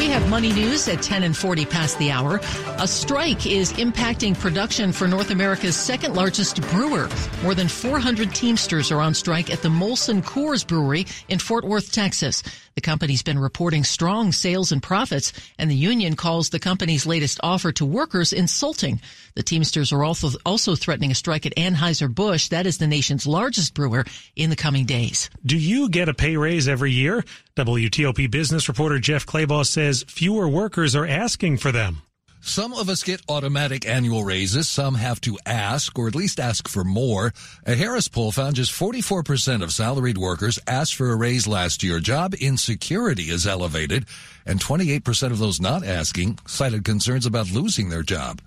We 0.00 0.08
have 0.08 0.30
money 0.30 0.50
news 0.50 0.88
at 0.88 1.02
10 1.02 1.24
and 1.24 1.36
40 1.36 1.66
past 1.66 1.98
the 1.98 2.10
hour. 2.10 2.40
A 2.78 2.88
strike 2.88 3.44
is 3.44 3.74
impacting 3.74 4.34
production 4.34 4.92
for 4.92 5.06
North 5.06 5.30
America's 5.30 5.76
second 5.76 6.14
largest 6.14 6.62
brewer. 6.70 7.06
More 7.42 7.54
than 7.54 7.68
400 7.68 8.34
Teamsters 8.34 8.90
are 8.90 9.02
on 9.02 9.12
strike 9.12 9.50
at 9.52 9.60
the 9.60 9.68
Molson 9.68 10.22
Coors 10.22 10.66
Brewery 10.66 11.04
in 11.28 11.38
Fort 11.38 11.66
Worth, 11.66 11.92
Texas. 11.92 12.42
The 12.74 12.80
company's 12.80 13.22
been 13.22 13.38
reporting 13.38 13.84
strong 13.84 14.32
sales 14.32 14.72
and 14.72 14.82
profits, 14.82 15.32
and 15.58 15.70
the 15.70 15.76
union 15.76 16.16
calls 16.16 16.50
the 16.50 16.58
company's 16.58 17.06
latest 17.06 17.40
offer 17.42 17.72
to 17.72 17.84
workers 17.84 18.32
insulting. 18.32 19.00
The 19.34 19.42
Teamsters 19.42 19.92
are 19.92 20.04
also, 20.04 20.30
also 20.46 20.74
threatening 20.76 21.10
a 21.10 21.14
strike 21.14 21.46
at 21.46 21.56
Anheuser-Busch. 21.56 22.48
That 22.48 22.66
is 22.66 22.78
the 22.78 22.86
nation's 22.86 23.26
largest 23.26 23.74
brewer 23.74 24.04
in 24.36 24.50
the 24.50 24.56
coming 24.56 24.86
days. 24.86 25.30
Do 25.44 25.56
you 25.56 25.88
get 25.88 26.08
a 26.08 26.14
pay 26.14 26.36
raise 26.36 26.68
every 26.68 26.92
year? 26.92 27.24
WTOP 27.56 28.30
business 28.30 28.68
reporter 28.68 28.98
Jeff 28.98 29.26
Clabaugh 29.26 29.66
says 29.66 30.04
fewer 30.08 30.48
workers 30.48 30.94
are 30.96 31.06
asking 31.06 31.58
for 31.58 31.72
them. 31.72 32.02
Some 32.42 32.72
of 32.72 32.88
us 32.88 33.02
get 33.02 33.20
automatic 33.28 33.86
annual 33.86 34.24
raises. 34.24 34.68
Some 34.68 34.94
have 34.94 35.20
to 35.22 35.38
ask, 35.44 35.98
or 35.98 36.08
at 36.08 36.14
least 36.14 36.40
ask 36.40 36.68
for 36.68 36.84
more. 36.84 37.32
A 37.66 37.74
Harris 37.74 38.08
poll 38.08 38.32
found 38.32 38.56
just 38.56 38.72
44% 38.72 39.62
of 39.62 39.72
salaried 39.72 40.16
workers 40.16 40.58
asked 40.66 40.94
for 40.94 41.10
a 41.10 41.16
raise 41.16 41.46
last 41.46 41.82
year. 41.82 42.00
Job 42.00 42.34
insecurity 42.34 43.24
is 43.30 43.46
elevated, 43.46 44.06
and 44.46 44.58
28% 44.58 45.30
of 45.30 45.38
those 45.38 45.60
not 45.60 45.84
asking 45.84 46.38
cited 46.46 46.84
concerns 46.84 47.26
about 47.26 47.50
losing 47.52 47.90
their 47.90 48.02
job. 48.02 48.40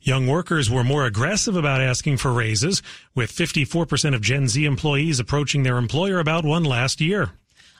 Young 0.00 0.26
workers 0.26 0.70
were 0.70 0.84
more 0.84 1.06
aggressive 1.06 1.56
about 1.56 1.80
asking 1.80 2.16
for 2.16 2.32
raises, 2.32 2.82
with 3.14 3.32
54% 3.32 4.14
of 4.14 4.20
Gen 4.20 4.48
Z 4.48 4.64
employees 4.64 5.20
approaching 5.20 5.62
their 5.62 5.78
employer 5.78 6.18
about 6.18 6.44
one 6.44 6.64
last 6.64 7.00
year. 7.00 7.30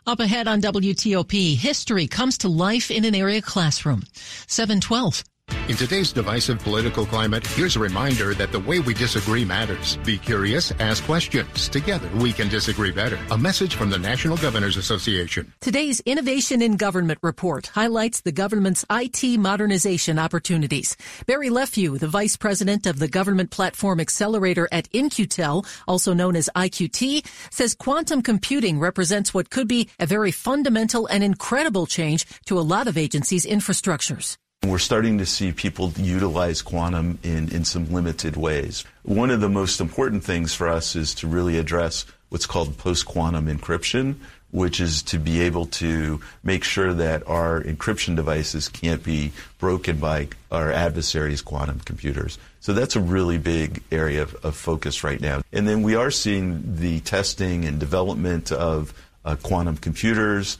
Up 0.06 0.20
ahead 0.20 0.46
on 0.46 0.60
WTOP, 0.60 1.56
history 1.56 2.06
comes 2.06 2.38
to 2.38 2.48
life 2.48 2.92
in 2.92 3.04
an 3.04 3.14
area 3.14 3.42
classroom. 3.42 4.04
712. 4.46 5.24
In 5.68 5.74
today's 5.74 6.12
divisive 6.12 6.60
political 6.60 7.04
climate, 7.04 7.44
here's 7.44 7.74
a 7.74 7.80
reminder 7.80 8.34
that 8.34 8.52
the 8.52 8.60
way 8.60 8.78
we 8.78 8.94
disagree 8.94 9.44
matters. 9.44 9.96
Be 10.04 10.16
curious, 10.16 10.70
ask 10.78 11.02
questions. 11.02 11.68
Together, 11.68 12.08
we 12.20 12.32
can 12.32 12.48
disagree 12.48 12.92
better. 12.92 13.18
A 13.32 13.38
message 13.38 13.74
from 13.74 13.90
the 13.90 13.98
National 13.98 14.36
Governors 14.36 14.76
Association. 14.76 15.52
Today's 15.60 15.98
Innovation 16.06 16.62
in 16.62 16.76
Government 16.76 17.18
report 17.20 17.66
highlights 17.66 18.20
the 18.20 18.30
government's 18.30 18.84
IT 18.88 19.40
modernization 19.40 20.20
opportunities. 20.20 20.96
Barry 21.26 21.50
Lefew, 21.50 21.98
the 21.98 22.06
vice 22.06 22.36
president 22.36 22.86
of 22.86 23.00
the 23.00 23.08
Government 23.08 23.50
Platform 23.50 23.98
Accelerator 23.98 24.68
at 24.70 24.88
In-Q-Tel, 24.92 25.66
also 25.88 26.14
known 26.14 26.36
as 26.36 26.48
IQT, 26.54 27.26
says 27.50 27.74
quantum 27.74 28.22
computing 28.22 28.78
represents 28.78 29.34
what 29.34 29.50
could 29.50 29.66
be 29.66 29.90
a 29.98 30.06
very 30.06 30.30
fundamental 30.30 31.06
and 31.06 31.24
incredible 31.24 31.86
change 31.86 32.24
to 32.44 32.56
a 32.56 32.62
lot 32.62 32.86
of 32.86 32.96
agencies' 32.96 33.44
infrastructures. 33.44 34.36
We're 34.68 34.78
starting 34.78 35.18
to 35.18 35.26
see 35.26 35.52
people 35.52 35.92
utilize 35.96 36.62
quantum 36.62 37.18
in, 37.22 37.50
in 37.50 37.64
some 37.64 37.92
limited 37.92 38.36
ways. 38.36 38.84
One 39.02 39.30
of 39.30 39.40
the 39.40 39.48
most 39.48 39.80
important 39.80 40.24
things 40.24 40.54
for 40.54 40.68
us 40.68 40.96
is 40.96 41.14
to 41.16 41.26
really 41.26 41.58
address 41.58 42.04
what's 42.28 42.46
called 42.46 42.76
post-quantum 42.76 43.46
encryption, 43.46 44.16
which 44.50 44.80
is 44.80 45.02
to 45.02 45.18
be 45.18 45.40
able 45.40 45.66
to 45.66 46.20
make 46.42 46.64
sure 46.64 46.92
that 46.92 47.26
our 47.28 47.62
encryption 47.62 48.16
devices 48.16 48.68
can't 48.68 49.02
be 49.02 49.32
broken 49.58 49.98
by 49.98 50.28
our 50.50 50.72
adversaries' 50.72 51.42
quantum 51.42 51.80
computers. 51.80 52.38
So 52.60 52.72
that's 52.72 52.96
a 52.96 53.00
really 53.00 53.38
big 53.38 53.82
area 53.92 54.22
of, 54.22 54.34
of 54.44 54.56
focus 54.56 55.04
right 55.04 55.20
now. 55.20 55.42
And 55.52 55.68
then 55.68 55.82
we 55.82 55.94
are 55.94 56.10
seeing 56.10 56.76
the 56.76 57.00
testing 57.00 57.64
and 57.64 57.78
development 57.78 58.50
of 58.50 58.92
uh, 59.24 59.36
quantum 59.36 59.76
computers, 59.76 60.58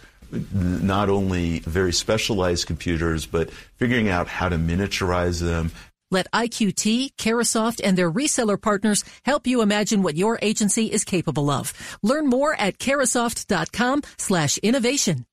not 0.53 1.09
only 1.09 1.61
very 1.61 1.93
specialized 1.93 2.67
computers, 2.67 3.27
but 3.27 3.51
figuring 3.77 4.09
out 4.09 4.29
how 4.29 4.49
to 4.49 4.57
miniaturize 4.57 5.41
them. 5.41 5.73
Let 6.11 6.31
IQT, 6.33 7.17
Carahsoft, 7.17 7.81
and 7.83 7.99
their 7.99 8.11
reseller 8.11 8.61
partners 8.61 9.05
help 9.25 9.47
you 9.47 9.61
imagine 9.61 10.03
what 10.03 10.17
your 10.17 10.39
agency 10.41 10.87
is 10.87 11.05
capable 11.05 11.51
of. 11.51 11.73
Learn 12.03 12.29
more 12.29 12.55
at 12.55 12.79
carahsoft.com 12.79 14.03
slash 14.17 14.59
innovation. 14.59 15.27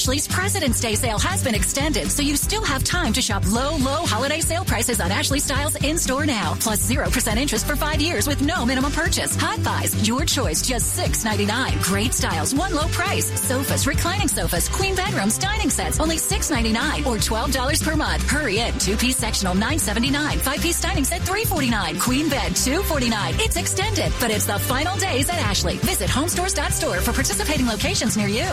Ashley's 0.00 0.26
President's 0.26 0.80
Day 0.80 0.94
sale 0.94 1.18
has 1.18 1.44
been 1.44 1.54
extended, 1.54 2.10
so 2.10 2.22
you 2.22 2.34
still 2.34 2.64
have 2.64 2.82
time 2.82 3.12
to 3.12 3.20
shop 3.20 3.42
low, 3.46 3.76
low 3.76 4.06
holiday 4.06 4.40
sale 4.40 4.64
prices 4.64 4.98
on 4.98 5.10
Ashley 5.10 5.40
styles 5.40 5.76
in 5.84 5.98
store 5.98 6.24
now. 6.24 6.56
Plus 6.58 6.90
0% 6.90 7.36
interest 7.36 7.66
for 7.66 7.76
five 7.76 8.00
years 8.00 8.26
with 8.26 8.40
no 8.40 8.64
minimum 8.64 8.92
purchase. 8.92 9.36
Hot 9.36 9.62
buys, 9.62 10.08
your 10.08 10.24
choice, 10.24 10.62
just 10.66 10.98
$6.99. 10.98 11.82
Great 11.82 12.14
styles, 12.14 12.54
one 12.54 12.72
low 12.74 12.88
price. 12.88 13.26
Sofas, 13.42 13.86
reclining 13.86 14.26
sofas, 14.26 14.70
queen 14.70 14.94
bedrooms, 14.94 15.36
dining 15.36 15.68
sets, 15.68 16.00
only 16.00 16.16
$6.99 16.16 17.04
or 17.04 17.16
$12 17.16 17.82
per 17.84 17.94
month. 17.94 18.22
Hurry 18.22 18.60
in. 18.60 18.72
Two 18.78 18.96
piece 18.96 19.18
sectional, 19.18 19.54
$9.79. 19.54 20.38
Five 20.38 20.62
piece 20.62 20.80
dining 20.80 21.04
set, 21.04 21.20
$3.49. 21.20 22.00
Queen 22.00 22.30
bed, 22.30 22.52
$2.49. 22.52 23.44
It's 23.44 23.58
extended, 23.58 24.10
but 24.18 24.30
it's 24.30 24.46
the 24.46 24.58
final 24.60 24.96
days 24.96 25.28
at 25.28 25.36
Ashley. 25.40 25.76
Visit 25.76 26.08
homestores.store 26.08 27.02
for 27.02 27.12
participating 27.12 27.66
locations 27.66 28.16
near 28.16 28.28
you. 28.28 28.48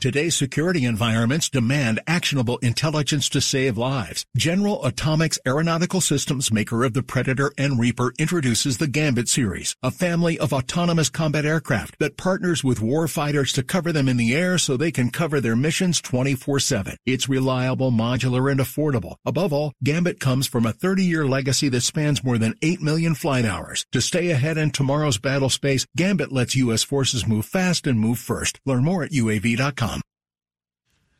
Today's 0.00 0.36
security 0.36 0.84
environments 0.84 1.50
demand 1.50 1.98
actionable 2.06 2.58
intelligence 2.58 3.28
to 3.30 3.40
save 3.40 3.76
lives. 3.76 4.24
General 4.36 4.84
Atomics 4.84 5.40
Aeronautical 5.44 6.00
Systems, 6.00 6.52
maker 6.52 6.84
of 6.84 6.92
the 6.92 7.02
Predator 7.02 7.50
and 7.58 7.80
Reaper, 7.80 8.12
introduces 8.16 8.78
the 8.78 8.86
Gambit 8.86 9.28
series, 9.28 9.74
a 9.82 9.90
family 9.90 10.38
of 10.38 10.52
autonomous 10.52 11.08
combat 11.08 11.44
aircraft 11.44 11.98
that 11.98 12.16
partners 12.16 12.62
with 12.62 12.78
warfighters 12.78 13.52
to 13.54 13.64
cover 13.64 13.90
them 13.90 14.08
in 14.08 14.16
the 14.16 14.36
air 14.36 14.56
so 14.56 14.76
they 14.76 14.92
can 14.92 15.10
cover 15.10 15.40
their 15.40 15.56
missions 15.56 16.00
24-7. 16.00 16.94
It's 17.04 17.28
reliable, 17.28 17.90
modular, 17.90 18.52
and 18.52 18.60
affordable. 18.60 19.16
Above 19.26 19.52
all, 19.52 19.72
Gambit 19.82 20.20
comes 20.20 20.46
from 20.46 20.64
a 20.64 20.72
30-year 20.72 21.26
legacy 21.26 21.68
that 21.70 21.80
spans 21.80 22.22
more 22.22 22.38
than 22.38 22.54
8 22.62 22.80
million 22.80 23.16
flight 23.16 23.44
hours. 23.44 23.84
To 23.90 24.00
stay 24.00 24.30
ahead 24.30 24.58
in 24.58 24.70
tomorrow's 24.70 25.18
battle 25.18 25.50
space, 25.50 25.86
Gambit 25.96 26.30
lets 26.30 26.54
U.S. 26.54 26.84
forces 26.84 27.26
move 27.26 27.46
fast 27.46 27.88
and 27.88 27.98
move 27.98 28.20
first. 28.20 28.60
Learn 28.64 28.84
more 28.84 29.02
at 29.02 29.10
UAV.com. 29.10 29.97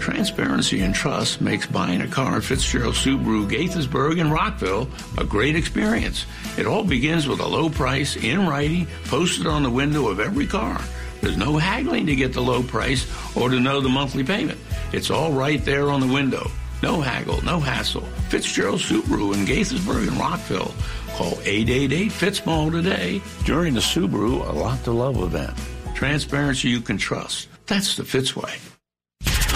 Transparency 0.00 0.80
and 0.80 0.92
trust 0.92 1.40
makes 1.40 1.66
buying 1.66 2.00
a 2.00 2.08
car 2.08 2.38
at 2.38 2.42
Fitzgerald 2.42 2.96
Subaru, 2.96 3.48
Gaithersburg, 3.48 4.20
and 4.20 4.32
Rockville 4.32 4.88
a 5.18 5.24
great 5.24 5.54
experience. 5.54 6.26
It 6.58 6.66
all 6.66 6.82
begins 6.82 7.28
with 7.28 7.38
a 7.38 7.46
low 7.46 7.70
price 7.70 8.16
in 8.16 8.44
writing 8.44 8.88
posted 9.04 9.46
on 9.46 9.62
the 9.62 9.70
window 9.70 10.08
of 10.08 10.18
every 10.18 10.48
car. 10.48 10.80
There's 11.20 11.36
no 11.36 11.58
haggling 11.58 12.06
to 12.06 12.16
get 12.16 12.32
the 12.32 12.40
low 12.40 12.64
price 12.64 13.06
or 13.36 13.50
to 13.50 13.60
know 13.60 13.80
the 13.80 13.88
monthly 13.88 14.24
payment. 14.24 14.58
It's 14.92 15.10
all 15.10 15.30
right 15.30 15.64
there 15.64 15.92
on 15.92 16.00
the 16.00 16.12
window. 16.12 16.50
No 16.82 17.00
haggle, 17.00 17.40
no 17.44 17.60
hassle. 17.60 18.06
Fitzgerald 18.30 18.80
Subaru 18.80 19.34
in 19.34 19.44
Gaithersburg 19.44 20.08
and 20.08 20.16
Rockville. 20.16 20.74
Call 21.20 21.32
888-FITZMALL 21.32 22.72
today 22.72 23.20
during 23.44 23.74
the 23.74 23.80
Subaru 23.80 24.48
A 24.48 24.52
Lot 24.52 24.82
to 24.84 24.90
Love 24.90 25.22
event. 25.22 25.52
Transparency 25.94 26.70
you 26.70 26.80
can 26.80 26.96
trust. 26.96 27.48
That's 27.66 27.94
the 27.94 28.04
Fitzway. 28.04 28.58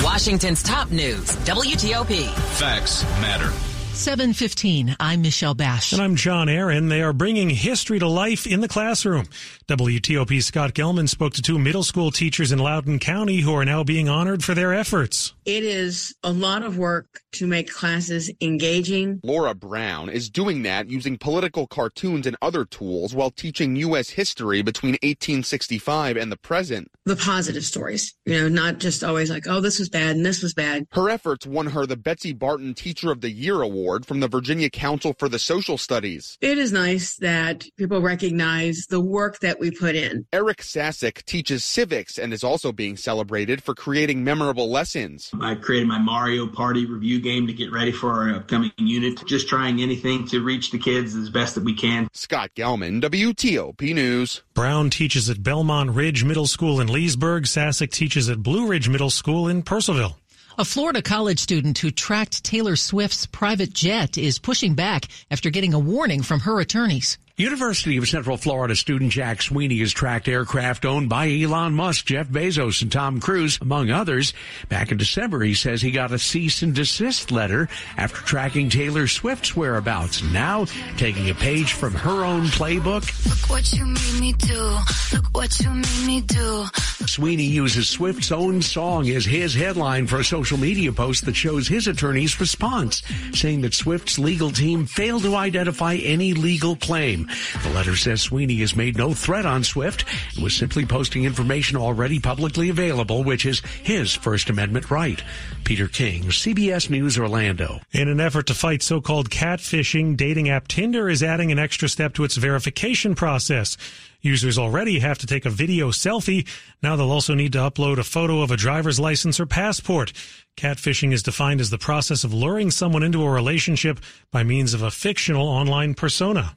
Washington's 0.05 0.63
top 0.63 0.91
news, 0.91 1.25
WTOP. 1.47 2.29
Facts 2.59 3.03
matter. 3.23 3.51
715. 3.95 4.97
I'm 4.99 5.23
Michelle 5.23 5.55
Bash. 5.55 5.93
And 5.93 6.03
I'm 6.03 6.17
John 6.17 6.49
Aaron. 6.49 6.89
They 6.89 7.01
are 7.01 7.13
bringing 7.13 7.49
history 7.49 8.01
to 8.01 8.09
life 8.09 8.45
in 8.45 8.61
the 8.61 8.67
classroom. 8.67 9.27
WTOP 9.69 10.43
Scott 10.43 10.75
Gelman 10.75 11.09
spoke 11.09 11.33
to 11.35 11.43
two 11.43 11.61
middle 11.61 11.85
school 11.85 12.11
teachers 12.11 12.51
in 12.51 12.59
Loudoun 12.59 12.99
County 12.99 13.41
who 13.41 13.55
are 13.55 13.65
now 13.65 13.85
being 13.85 14.09
honored 14.09 14.43
for 14.43 14.53
their 14.53 14.75
efforts. 14.75 15.33
It 15.45 15.63
is 15.63 16.13
a 16.25 16.33
lot 16.33 16.65
of 16.65 16.77
work 16.77 17.23
to 17.33 17.47
make 17.47 17.71
classes 17.71 18.33
engaging. 18.41 19.21
Laura 19.23 19.55
Brown 19.55 20.09
is 20.09 20.29
doing 20.29 20.65
that 20.65 20.91
using 20.91 21.17
political 21.17 21.69
cartoons 21.69 22.27
and 22.27 22.37
other 22.43 22.65
tools 22.65 23.15
while 23.15 23.31
teaching 23.31 23.77
U.S. 23.77 24.11
history 24.11 24.61
between 24.63 24.95
1865 24.95 26.17
and 26.17 26.33
the 26.33 26.37
present. 26.37 26.91
The 27.05 27.17
positive 27.17 27.65
stories, 27.65 28.15
you 28.27 28.41
know, 28.41 28.49
not 28.49 28.79
just 28.79 29.05
always 29.05 29.31
like, 29.31 29.47
oh, 29.47 29.61
this 29.61 29.79
was 29.79 29.89
bad 29.89 30.17
and 30.17 30.27
this 30.27 30.43
was 30.43 30.53
bad. 30.53 30.89
Her 30.91 31.09
efforts 31.09 31.47
won 31.47 31.67
her 31.69 31.87
the 31.87 31.97
Betsy 31.97 32.33
Barton 32.33 32.75
Teacher 32.75 33.13
of 33.13 33.21
the 33.21 33.31
Year 33.31 33.63
Award 33.63 33.84
from 34.07 34.21
the 34.21 34.29
Virginia 34.29 34.71
Council 34.71 35.15
for 35.19 35.29
the 35.29 35.39
Social 35.39 35.77
Studies. 35.77 36.39
It 36.41 36.59
is 36.59 36.73
nice 36.73 37.17
that 37.17 37.65
people 37.77 38.01
recognize 38.01 38.87
the 38.89 39.01
work 39.01 39.41
that 39.41 39.61
we 39.61 39.71
put 39.71 39.95
in. 39.95 40.27
Eric 40.33 40.59
Sasek 40.59 41.25
teaches 41.25 41.65
civics 41.65 42.19
and 42.19 42.33
is 42.33 42.43
also 42.43 42.73
being 42.73 42.97
celebrated 42.97 43.63
for 43.63 43.75
creating 43.75 44.25
memorable 44.25 44.71
lessons. 44.71 45.31
I 45.41 45.55
created 45.55 45.89
my 45.89 45.99
Mario 45.99 46.47
Party 46.47 46.87
review 46.87 47.21
game 47.21 47.47
to 47.47 47.53
get 47.53 47.73
ready 47.73 47.93
for 47.93 48.11
our 48.13 48.37
upcoming 48.37 48.73
unit. 48.79 49.25
Just 49.27 49.49
trying 49.49 49.81
anything 49.81 50.27
to 50.29 50.43
reach 50.43 50.71
the 50.71 50.79
kids 50.79 51.15
as 51.15 51.31
best 51.31 51.55
that 51.57 51.65
we 51.65 51.75
can. 51.75 52.09
Scott 52.13 52.51
Gelman, 52.57 53.03
WTOP 53.03 53.95
News. 53.95 54.43
Brown 54.55 54.91
teaches 54.91 55.29
at 55.29 55.43
Belmont 55.43 55.91
Ridge 55.91 56.25
Middle 56.25 56.47
School 56.47 56.81
in 56.81 56.89
Leesburg. 56.89 57.45
Sasek 57.45 57.91
teaches 57.91 58.29
at 58.31 58.43
Blue 58.43 58.67
Ridge 58.67 58.89
Middle 58.89 59.11
School 59.11 59.49
in 59.49 59.63
Purcellville. 59.63 60.15
A 60.57 60.65
Florida 60.65 61.03
college 61.03 61.41
student 61.41 61.79
who 61.79 61.91
tracked 61.91 62.45
Taylor 62.45 62.77
Swift's 62.77 63.27
private 63.27 63.73
jet 63.73 64.17
is 64.17 64.39
pushing 64.39 64.75
back 64.75 65.09
after 65.29 65.51
getting 65.51 65.75
a 65.75 65.81
warning 65.81 66.23
from 66.23 66.39
her 66.41 66.61
attorneys. 66.61 67.19
University 67.37 67.97
of 67.97 68.07
Central 68.07 68.37
Florida 68.37 68.77
student 68.77 69.11
Jack 69.11 69.43
Sweeney 69.43 69.81
has 69.81 69.93
tracked 69.93 70.29
aircraft 70.29 70.85
owned 70.85 71.09
by 71.09 71.29
Elon 71.29 71.75
Musk, 71.75 72.07
Jeff 72.07 72.29
Bezos, 72.29 72.81
and 72.81 72.93
Tom 72.93 73.19
Cruise, 73.19 73.59
among 73.61 73.91
others. 73.91 74.33
Back 74.69 74.93
in 74.93 74.99
December, 74.99 75.43
he 75.43 75.55
says 75.55 75.83
he 75.83 75.91
got 75.91 76.13
a 76.13 76.19
cease 76.21 76.63
and 76.63 76.73
desist 76.73 77.33
letter 77.33 77.69
after 77.97 78.19
tracking 78.19 78.71
Taylor 78.71 79.09
Swift's 79.09 79.57
whereabouts. 79.57 80.23
Now, 80.23 80.67
taking 80.97 81.29
a 81.29 81.35
page 81.35 81.73
from 81.73 81.95
her 81.95 82.25
own 82.25 82.45
playbook. 82.45 83.03
Look 83.29 83.51
what 83.51 83.73
you 83.73 83.85
made 83.85 84.21
me 84.21 84.33
do. 84.35 84.79
Look 85.13 85.27
what 85.33 85.59
you 85.59 85.71
made 85.71 86.07
me 86.07 86.21
do. 86.21 86.67
Sweeney 87.07 87.47
uses 87.47 87.89
Swift's 87.89 88.31
own 88.31 88.63
song 88.63 89.09
as 89.11 89.25
his 89.25 89.55
headline 89.55 90.07
for 90.07 90.21
a 90.21 90.25
social 90.25 90.57
media 90.57 90.93
post 90.93 91.27
that 91.27 91.35
shows 91.35 91.67
his 91.67 91.89
attorney's 91.89 92.39
response, 92.39 93.03
saying 93.33 93.63
that 93.63 93.75
Swift's 93.75 94.21
legal 94.21 94.51
team 94.51 94.87
failed 94.87 95.23
to 95.23 95.35
identify 95.35 95.95
any 95.97 96.33
legal 96.33 96.77
claim. 96.77 97.24
The 97.63 97.71
letter 97.71 97.97
says 97.97 98.23
Sweeney 98.23 98.57
has 98.57 98.77
made 98.77 98.97
no 98.97 99.15
threat 99.15 99.47
on 99.47 99.65
Swift 99.65 100.05
and 100.35 100.43
was 100.43 100.55
simply 100.55 100.87
posting 100.87 101.25
information 101.25 101.77
already 101.77 102.21
publicly 102.21 102.69
available, 102.69 103.25
which 103.25 103.47
is 103.47 103.61
his 103.83 104.15
First 104.15 104.51
Amendment 104.51 104.91
right. 104.91 105.23
Peter 105.65 105.89
King, 105.89 106.25
CBS 106.25 106.91
News 106.91 107.19
Orlando. 107.19 107.81
In 107.93 108.09
an 108.09 108.21
effort 108.21 108.47
to 108.49 108.55
fight 108.55 108.83
so-called 108.83 109.31
catfishing, 109.31 110.17
dating 110.17 110.49
app 110.49 110.69
Tinder 110.69 111.09
is 111.09 111.23
adding 111.23 111.53
an 111.53 111.59
extra 111.59 111.89
step 111.89 112.15
to 112.15 112.25
its 112.25 112.37
verification 112.37 113.15
process. 113.15 113.77
Users 114.25 114.57
already 114.57 115.01
have 115.01 115.19
to 115.19 115.27
take 115.27 115.45
a 115.45 115.51
video 115.51 115.91
selfie. 115.91 116.49
Now 116.83 116.97
they'll 116.97 117.11
also 117.11 117.35
need 117.35 117.53
to 117.53 117.59
upload 117.59 117.99
a 117.99 118.05
photo 118.05 118.41
of 118.41 118.51
a 118.51 118.57
driver's 118.57 118.99
license 118.99 119.39
or 119.39 119.45
passport. 119.45 120.15
Catfishing 120.57 121.13
is 121.13 121.23
defined 121.23 121.61
as 121.61 121.69
the 121.69 121.77
process 121.77 122.25
of 122.25 122.33
luring 122.33 122.71
someone 122.71 123.03
into 123.03 123.23
a 123.23 123.31
relationship 123.31 124.01
by 124.33 124.43
means 124.43 124.73
of 124.73 124.81
a 124.81 124.91
fictional 124.91 125.47
online 125.47 125.93
persona. 125.93 126.57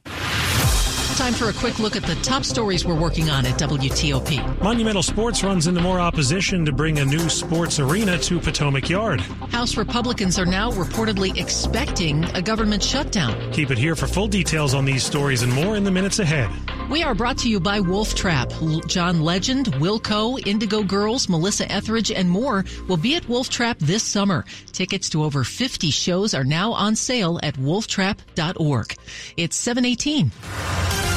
Time 1.18 1.34
for 1.34 1.48
a 1.48 1.52
quick 1.54 1.80
look 1.80 1.96
at 1.96 2.04
the 2.04 2.14
top 2.22 2.44
stories 2.44 2.84
we're 2.84 2.94
working 2.94 3.28
on 3.28 3.44
at 3.44 3.58
WTOP. 3.58 4.62
Monumental 4.62 5.02
Sports 5.02 5.42
runs 5.42 5.66
into 5.66 5.80
more 5.80 5.98
opposition 5.98 6.64
to 6.64 6.70
bring 6.70 7.00
a 7.00 7.04
new 7.04 7.28
sports 7.28 7.80
arena 7.80 8.16
to 8.18 8.38
Potomac 8.38 8.88
Yard. 8.88 9.20
House 9.50 9.76
Republicans 9.76 10.38
are 10.38 10.46
now 10.46 10.70
reportedly 10.70 11.36
expecting 11.36 12.24
a 12.36 12.40
government 12.40 12.84
shutdown. 12.84 13.50
Keep 13.50 13.72
it 13.72 13.78
here 13.78 13.96
for 13.96 14.06
full 14.06 14.28
details 14.28 14.74
on 14.74 14.84
these 14.84 15.02
stories 15.02 15.42
and 15.42 15.52
more 15.52 15.74
in 15.74 15.82
the 15.82 15.90
minutes 15.90 16.20
ahead. 16.20 16.48
We 16.88 17.02
are 17.02 17.16
brought 17.16 17.36
to 17.38 17.50
you 17.50 17.58
by 17.58 17.80
Wolf 17.80 18.14
Trap. 18.14 18.52
John 18.86 19.20
Legend, 19.20 19.66
Wilco, 19.74 20.46
Indigo 20.46 20.84
Girls, 20.84 21.28
Melissa 21.28 21.70
Etheridge, 21.70 22.12
and 22.12 22.30
more 22.30 22.64
will 22.86 22.96
be 22.96 23.16
at 23.16 23.28
Wolf 23.28 23.50
Trap 23.50 23.76
this 23.80 24.04
summer. 24.04 24.44
Tickets 24.70 25.10
to 25.10 25.24
over 25.24 25.42
50 25.42 25.90
shows 25.90 26.32
are 26.32 26.44
now 26.44 26.72
on 26.72 26.94
sale 26.94 27.40
at 27.42 27.54
wolftrap.org. 27.56 28.96
It's 29.36 29.56
718. 29.56 31.07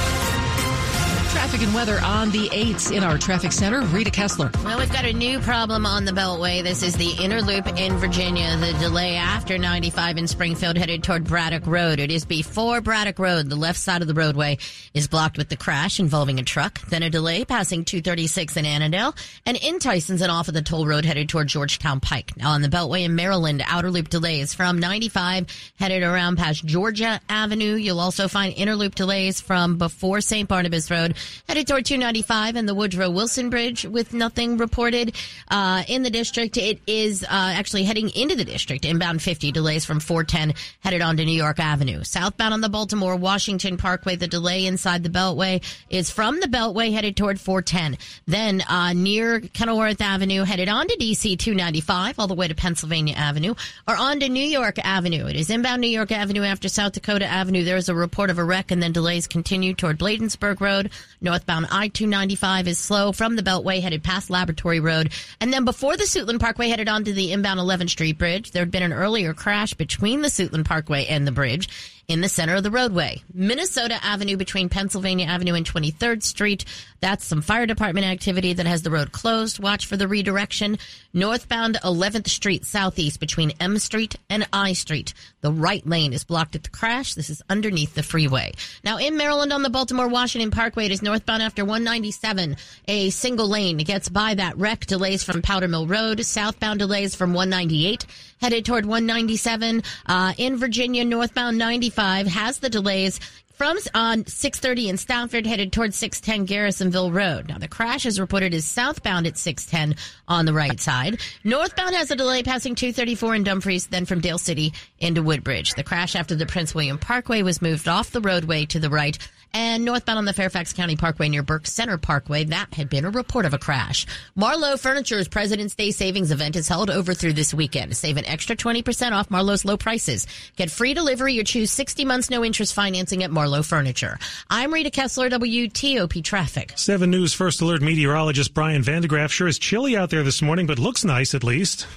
Traffic 1.32 1.62
and 1.62 1.74
weather 1.74 1.98
on 2.04 2.30
the 2.32 2.50
8s 2.50 2.96
in 2.96 3.06
our 3.06 3.18
traffic 3.18 3.54
center. 3.54 3.80
Rita 3.82 4.12
Kessler. 4.12 4.52
Well, 4.66 4.78
we've 4.78 4.92
got 4.92 5.06
a 5.06 5.14
new 5.14 5.40
problem 5.40 5.86
on 5.86 6.04
the 6.04 6.12
Beltway. 6.12 6.62
This 6.62 6.84
is 6.84 6.94
the 6.96 7.12
inner 7.24 7.42
loop 7.42 7.68
in 7.80 7.98
Virginia. 7.98 8.58
The 8.58 8.74
delay 8.80 9.16
after 9.16 9.58
95 9.58 10.18
in 10.18 10.28
Springfield 10.28 10.78
headed 10.78 11.04
toward 11.04 11.24
Braddock 11.24 11.66
Road. 11.66 12.00
It 12.00 12.12
is 12.12 12.26
before 12.26 12.82
Braddock 12.82 13.18
Road. 13.18 13.50
The 13.50 13.56
left 13.56 13.80
side 13.80 14.02
of 14.02 14.10
the 14.10 14.14
roadway 14.14 14.58
is 14.94 15.08
blocked 15.08 15.38
with 15.38 15.48
the 15.48 15.56
crash 15.56 16.02
involving 16.02 16.38
a 16.38 16.44
truck. 16.44 16.82
Then 16.88 17.02
a 17.02 17.10
delay 17.10 17.46
passing 17.46 17.86
236 17.86 18.58
in 18.58 18.66
Annandale 18.66 19.16
and 19.46 19.56
in 19.56 19.80
Tysons 19.80 20.22
and 20.22 20.32
off 20.32 20.50
of 20.50 20.54
the 20.54 20.62
toll 20.62 20.86
road 20.86 21.06
headed 21.06 21.30
toward 21.30 21.48
Georgetown 21.48 22.02
Pike. 22.02 22.36
Now 22.36 22.52
on 22.52 22.62
the 22.62 22.68
Beltway 22.68 23.06
in 23.06 23.16
Maryland, 23.16 23.64
outer 23.66 23.90
loop 23.90 24.10
delays 24.10 24.54
from 24.54 24.80
95 24.80 25.48
headed 25.80 26.04
around 26.04 26.38
past 26.38 26.66
Georgia 26.66 27.22
Avenue. 27.30 27.76
You'll 27.76 28.02
also 28.02 28.28
find 28.28 28.54
inner 28.54 28.76
loop 28.76 28.96
delays 28.96 29.40
from 29.40 29.78
before 29.78 30.20
St. 30.20 30.48
Barnabas 30.50 30.92
Road 30.92 31.16
headed 31.48 31.68
toward 31.68 31.86
295 31.86 32.56
and 32.56 32.68
the 32.68 32.76
Woodrow 32.76 33.10
Wilson 33.10 33.50
Bridge 33.50 33.86
with 33.86 34.14
nothing 34.14 34.58
reported 34.58 35.16
uh, 35.50 35.84
in 35.88 36.04
the 36.04 36.10
district. 36.10 36.58
It 36.58 36.80
is 36.88 37.24
uh, 37.24 37.28
actually 37.30 37.84
heading 37.84 38.10
into 38.10 38.36
the 38.36 38.46
district. 38.46 38.86
Inbound 38.86 39.22
50 39.22 39.52
delays 39.52 39.86
from 39.86 40.00
410 40.00 40.54
headed 40.80 41.02
on 41.02 41.18
to 41.18 41.26
New 41.26 41.32
York 41.32 41.60
Avenue. 41.60 42.04
Southbound 42.04 42.54
on 42.54 42.62
the 42.62 42.70
Baltimore 42.70 43.16
Washington 43.16 43.78
Parkway, 43.78 44.16
the 44.16 44.28
delay 44.28 44.66
inside 44.66 45.04
the 45.04 45.10
Beltway 45.10 45.64
is 45.90 46.10
from 46.10 46.40
the 46.40 46.48
Beltway 46.48 46.94
headed 46.94 47.16
toward 47.18 47.40
410. 47.40 47.98
Then 48.28 48.62
uh, 48.62 48.94
near 48.94 49.40
Kenilworth 49.40 50.02
Avenue 50.02 50.44
headed 50.44 50.70
on 50.70 50.88
to 50.88 50.98
DC 50.98 51.38
295 51.38 52.20
all 52.20 52.28
the 52.28 52.34
way 52.34 52.48
to 52.48 52.56
Pennsylvania 52.56 53.16
Avenue 53.16 53.56
or 53.88 53.96
on 53.96 54.20
to 54.20 54.30
New 54.30 54.46
York 54.46 54.78
Avenue. 54.80 55.26
It 55.28 55.36
is 55.36 55.50
inbound 55.50 55.82
New 55.82 55.88
York 55.88 56.12
Avenue 56.12 56.44
after 56.44 56.70
South 56.70 56.94
Dakota 56.94 57.26
Avenue. 57.26 57.64
There 57.64 57.78
is 57.78 57.90
a 57.90 57.96
report 57.96 58.30
of 58.30 58.38
a 58.38 58.44
wreck 58.44 58.72
and 58.72 58.82
then 58.82 58.92
delays 58.92 59.28
continue 59.28 59.74
toward 59.74 59.98
Bladensburg 59.98 60.62
Road. 60.62 60.92
Northbound 61.22 61.68
I-295 61.70 62.66
is 62.66 62.80
slow 62.80 63.12
from 63.12 63.36
the 63.36 63.44
Beltway 63.44 63.80
headed 63.80 64.04
past 64.04 64.32
Laboratory 64.32 64.80
Road. 64.80 65.12
And 65.40 65.54
then 65.54 65.66
before 65.66 65.96
the 65.96 66.04
Suitland 66.06 66.40
Parkway 66.40 66.70
headed 66.70 66.90
on 66.90 67.04
to 67.04 67.14
the 67.14 67.32
inbound 67.32 67.60
11th 67.60 67.92
Street 67.92 68.18
Bridge, 68.18 68.52
there 68.52 68.64
had 68.64 68.72
been 68.72 68.82
an 68.82 68.92
earlier 68.92 69.36
crash 69.36 69.76
between 69.76 70.22
the 70.22 70.30
Suitland 70.30 70.66
Parkway 70.66 71.06
and 71.06 71.28
the 71.28 71.32
bridge 71.32 71.70
in 72.12 72.22
the 72.22 72.30
center 72.30 72.56
of 72.56 72.64
the 72.64 72.70
roadway. 72.72 73.22
Minnesota 73.34 73.98
Avenue 74.04 74.36
between 74.36 74.68
Pennsylvania 74.68 75.26
Avenue 75.26 75.54
and 75.54 75.66
23rd 75.66 76.22
Street. 76.22 76.66
That's 77.00 77.26
some 77.26 77.42
fire 77.42 77.66
department 77.66 78.06
activity 78.06 78.54
that 78.54 78.66
has 78.66 78.84
the 78.84 78.92
road 78.92 79.12
closed. 79.12 79.60
Watch 79.60 79.86
for 79.86 79.96
the 79.96 80.08
redirection. 80.08 80.78
Northbound 81.14 81.80
11th 81.84 82.28
Street 82.28 82.66
Southeast 82.66 83.20
between 83.20 83.54
M 83.60 83.80
Street 83.80 84.18
and 84.30 84.48
I 84.52 84.74
Street. 84.74 85.14
The 85.40 85.52
right 85.52 85.86
lane 85.88 86.14
is 86.14 86.24
blocked 86.24 86.56
at 86.56 86.64
the 86.64 86.70
crash. 86.70 87.14
This 87.14 87.30
is 87.30 87.42
underneath 87.50 87.96
the 87.96 88.04
freeway. 88.04 88.52
Now 88.84 88.98
in 88.98 89.16
Maryland 89.18 89.54
on 89.54 89.64
the 89.64 89.70
Baltimore 89.70 90.08
Washington 90.10 90.52
Parkway, 90.52 90.86
it 90.86 90.92
is 90.92 91.02
northbound 91.02 91.42
after 91.42 91.64
197. 91.64 92.58
A 92.88 93.10
single 93.10 93.48
lane 93.48 93.78
gets 93.78 94.10
by 94.10 94.36
that 94.36 94.58
wreck. 94.58 94.86
Delays 94.86 95.24
from 95.24 95.42
Powder 95.42 95.70
Mill 95.70 95.88
Road. 95.88 96.24
Southbound 96.26 96.80
delays 96.80 97.16
from 97.16 97.34
198 97.34 98.06
headed 98.42 98.66
toward 98.66 98.86
197. 98.86 99.84
Uh, 100.06 100.34
in 100.38 100.58
Virginia, 100.58 101.06
northbound 101.06 101.58
95 101.58 102.01
has 102.02 102.58
the 102.58 102.70
delays 102.70 103.20
from 103.54 103.78
on 103.94 104.26
630 104.26 104.90
in 104.90 104.98
Stafford 104.98 105.46
headed 105.46 105.72
towards 105.72 105.96
610 105.96 106.48
Garrisonville 106.48 107.12
Road. 107.12 107.48
Now 107.48 107.60
the 107.60 107.68
crash 107.68 108.08
is 108.08 108.20
reported 108.20 108.56
as 108.56 108.66
southbound 108.66 109.28
at 109.28 109.38
610 109.38 110.04
on 110.28 110.46
the 110.46 110.54
right 110.54 110.80
side. 110.80 111.20
Northbound 111.44 111.94
has 111.94 112.10
a 112.10 112.16
delay 112.16 112.42
passing 112.42 112.74
234 112.74 113.36
in 113.36 113.44
Dumfries, 113.44 113.86
then 113.86 114.06
from 114.06 114.20
Dale 114.20 114.40
City 114.40 114.74
into 114.98 115.22
Woodbridge. 115.22 115.76
The 115.76 115.84
crash 115.84 116.16
after 116.16 116.34
the 116.34 116.48
Prince 116.48 116.74
William 116.74 116.98
Parkway 116.98 117.44
was 117.44 117.62
moved 117.62 117.88
off 117.88 118.10
the 118.10 118.22
roadway 118.22 118.66
to 118.66 118.80
the 118.80 118.90
right 118.90 119.20
and 119.54 119.84
northbound 119.86 120.18
on 120.18 120.26
the 120.26 120.34
Fairfax 120.34 120.74
County 120.74 120.96
Parkway 120.96 121.30
near 121.30 121.44
Burke 121.44 121.68
Center 121.68 121.98
Parkway, 121.98 122.46
that 122.46 122.74
had 122.74 122.90
been 122.90 123.06
a 123.06 123.10
report 123.10 123.46
of 123.46 123.54
a 123.54 123.58
crash. 123.58 124.06
Marlowe 124.36 124.78
Furniture's 124.78 125.28
President's 125.28 125.76
Day 125.76 125.92
Savings 125.92 126.32
event 126.32 126.56
is 126.56 126.68
held 126.68 126.90
over 126.90 127.14
through 127.14 127.34
this 127.34 127.54
weekend. 127.54 127.96
Save 127.96 128.18
an 128.18 128.26
extra 128.26 128.56
20% 128.56 129.12
off 129.12 129.30
Marlowe's 129.30 129.66
low 129.66 129.78
prices. 129.78 130.28
Get 130.56 130.72
free 130.72 130.94
delivery 130.94 131.40
or 131.40 131.44
choose 131.44 131.72
60 131.72 132.06
months 132.06 132.30
no 132.30 132.44
interest 132.44 132.74
financing 132.74 133.24
at 133.24 133.32
Marlowe 133.32 133.64
Furniture. 133.64 134.18
I'm 134.50 134.74
Rita 134.74 134.92
Kessler, 134.92 135.30
WTOP 135.30 136.24
Traffic. 136.24 136.74
7 136.76 137.10
News 137.10 137.34
First 137.34 137.62
Alert 137.62 137.82
meteorologist 137.82 138.54
Brian 138.54 138.84
van 138.84 139.02
de 139.02 139.08
Graaff. 139.08 139.32
Sure 139.32 139.48
is 139.48 139.60
chilly 139.60 139.98
out 139.98 140.10
there 140.10 140.24
this 140.24 140.42
morning, 140.42 140.68
but 140.68 140.80
looks 140.80 141.04
nice 141.04 141.34
at 141.34 141.44
least 141.44 141.88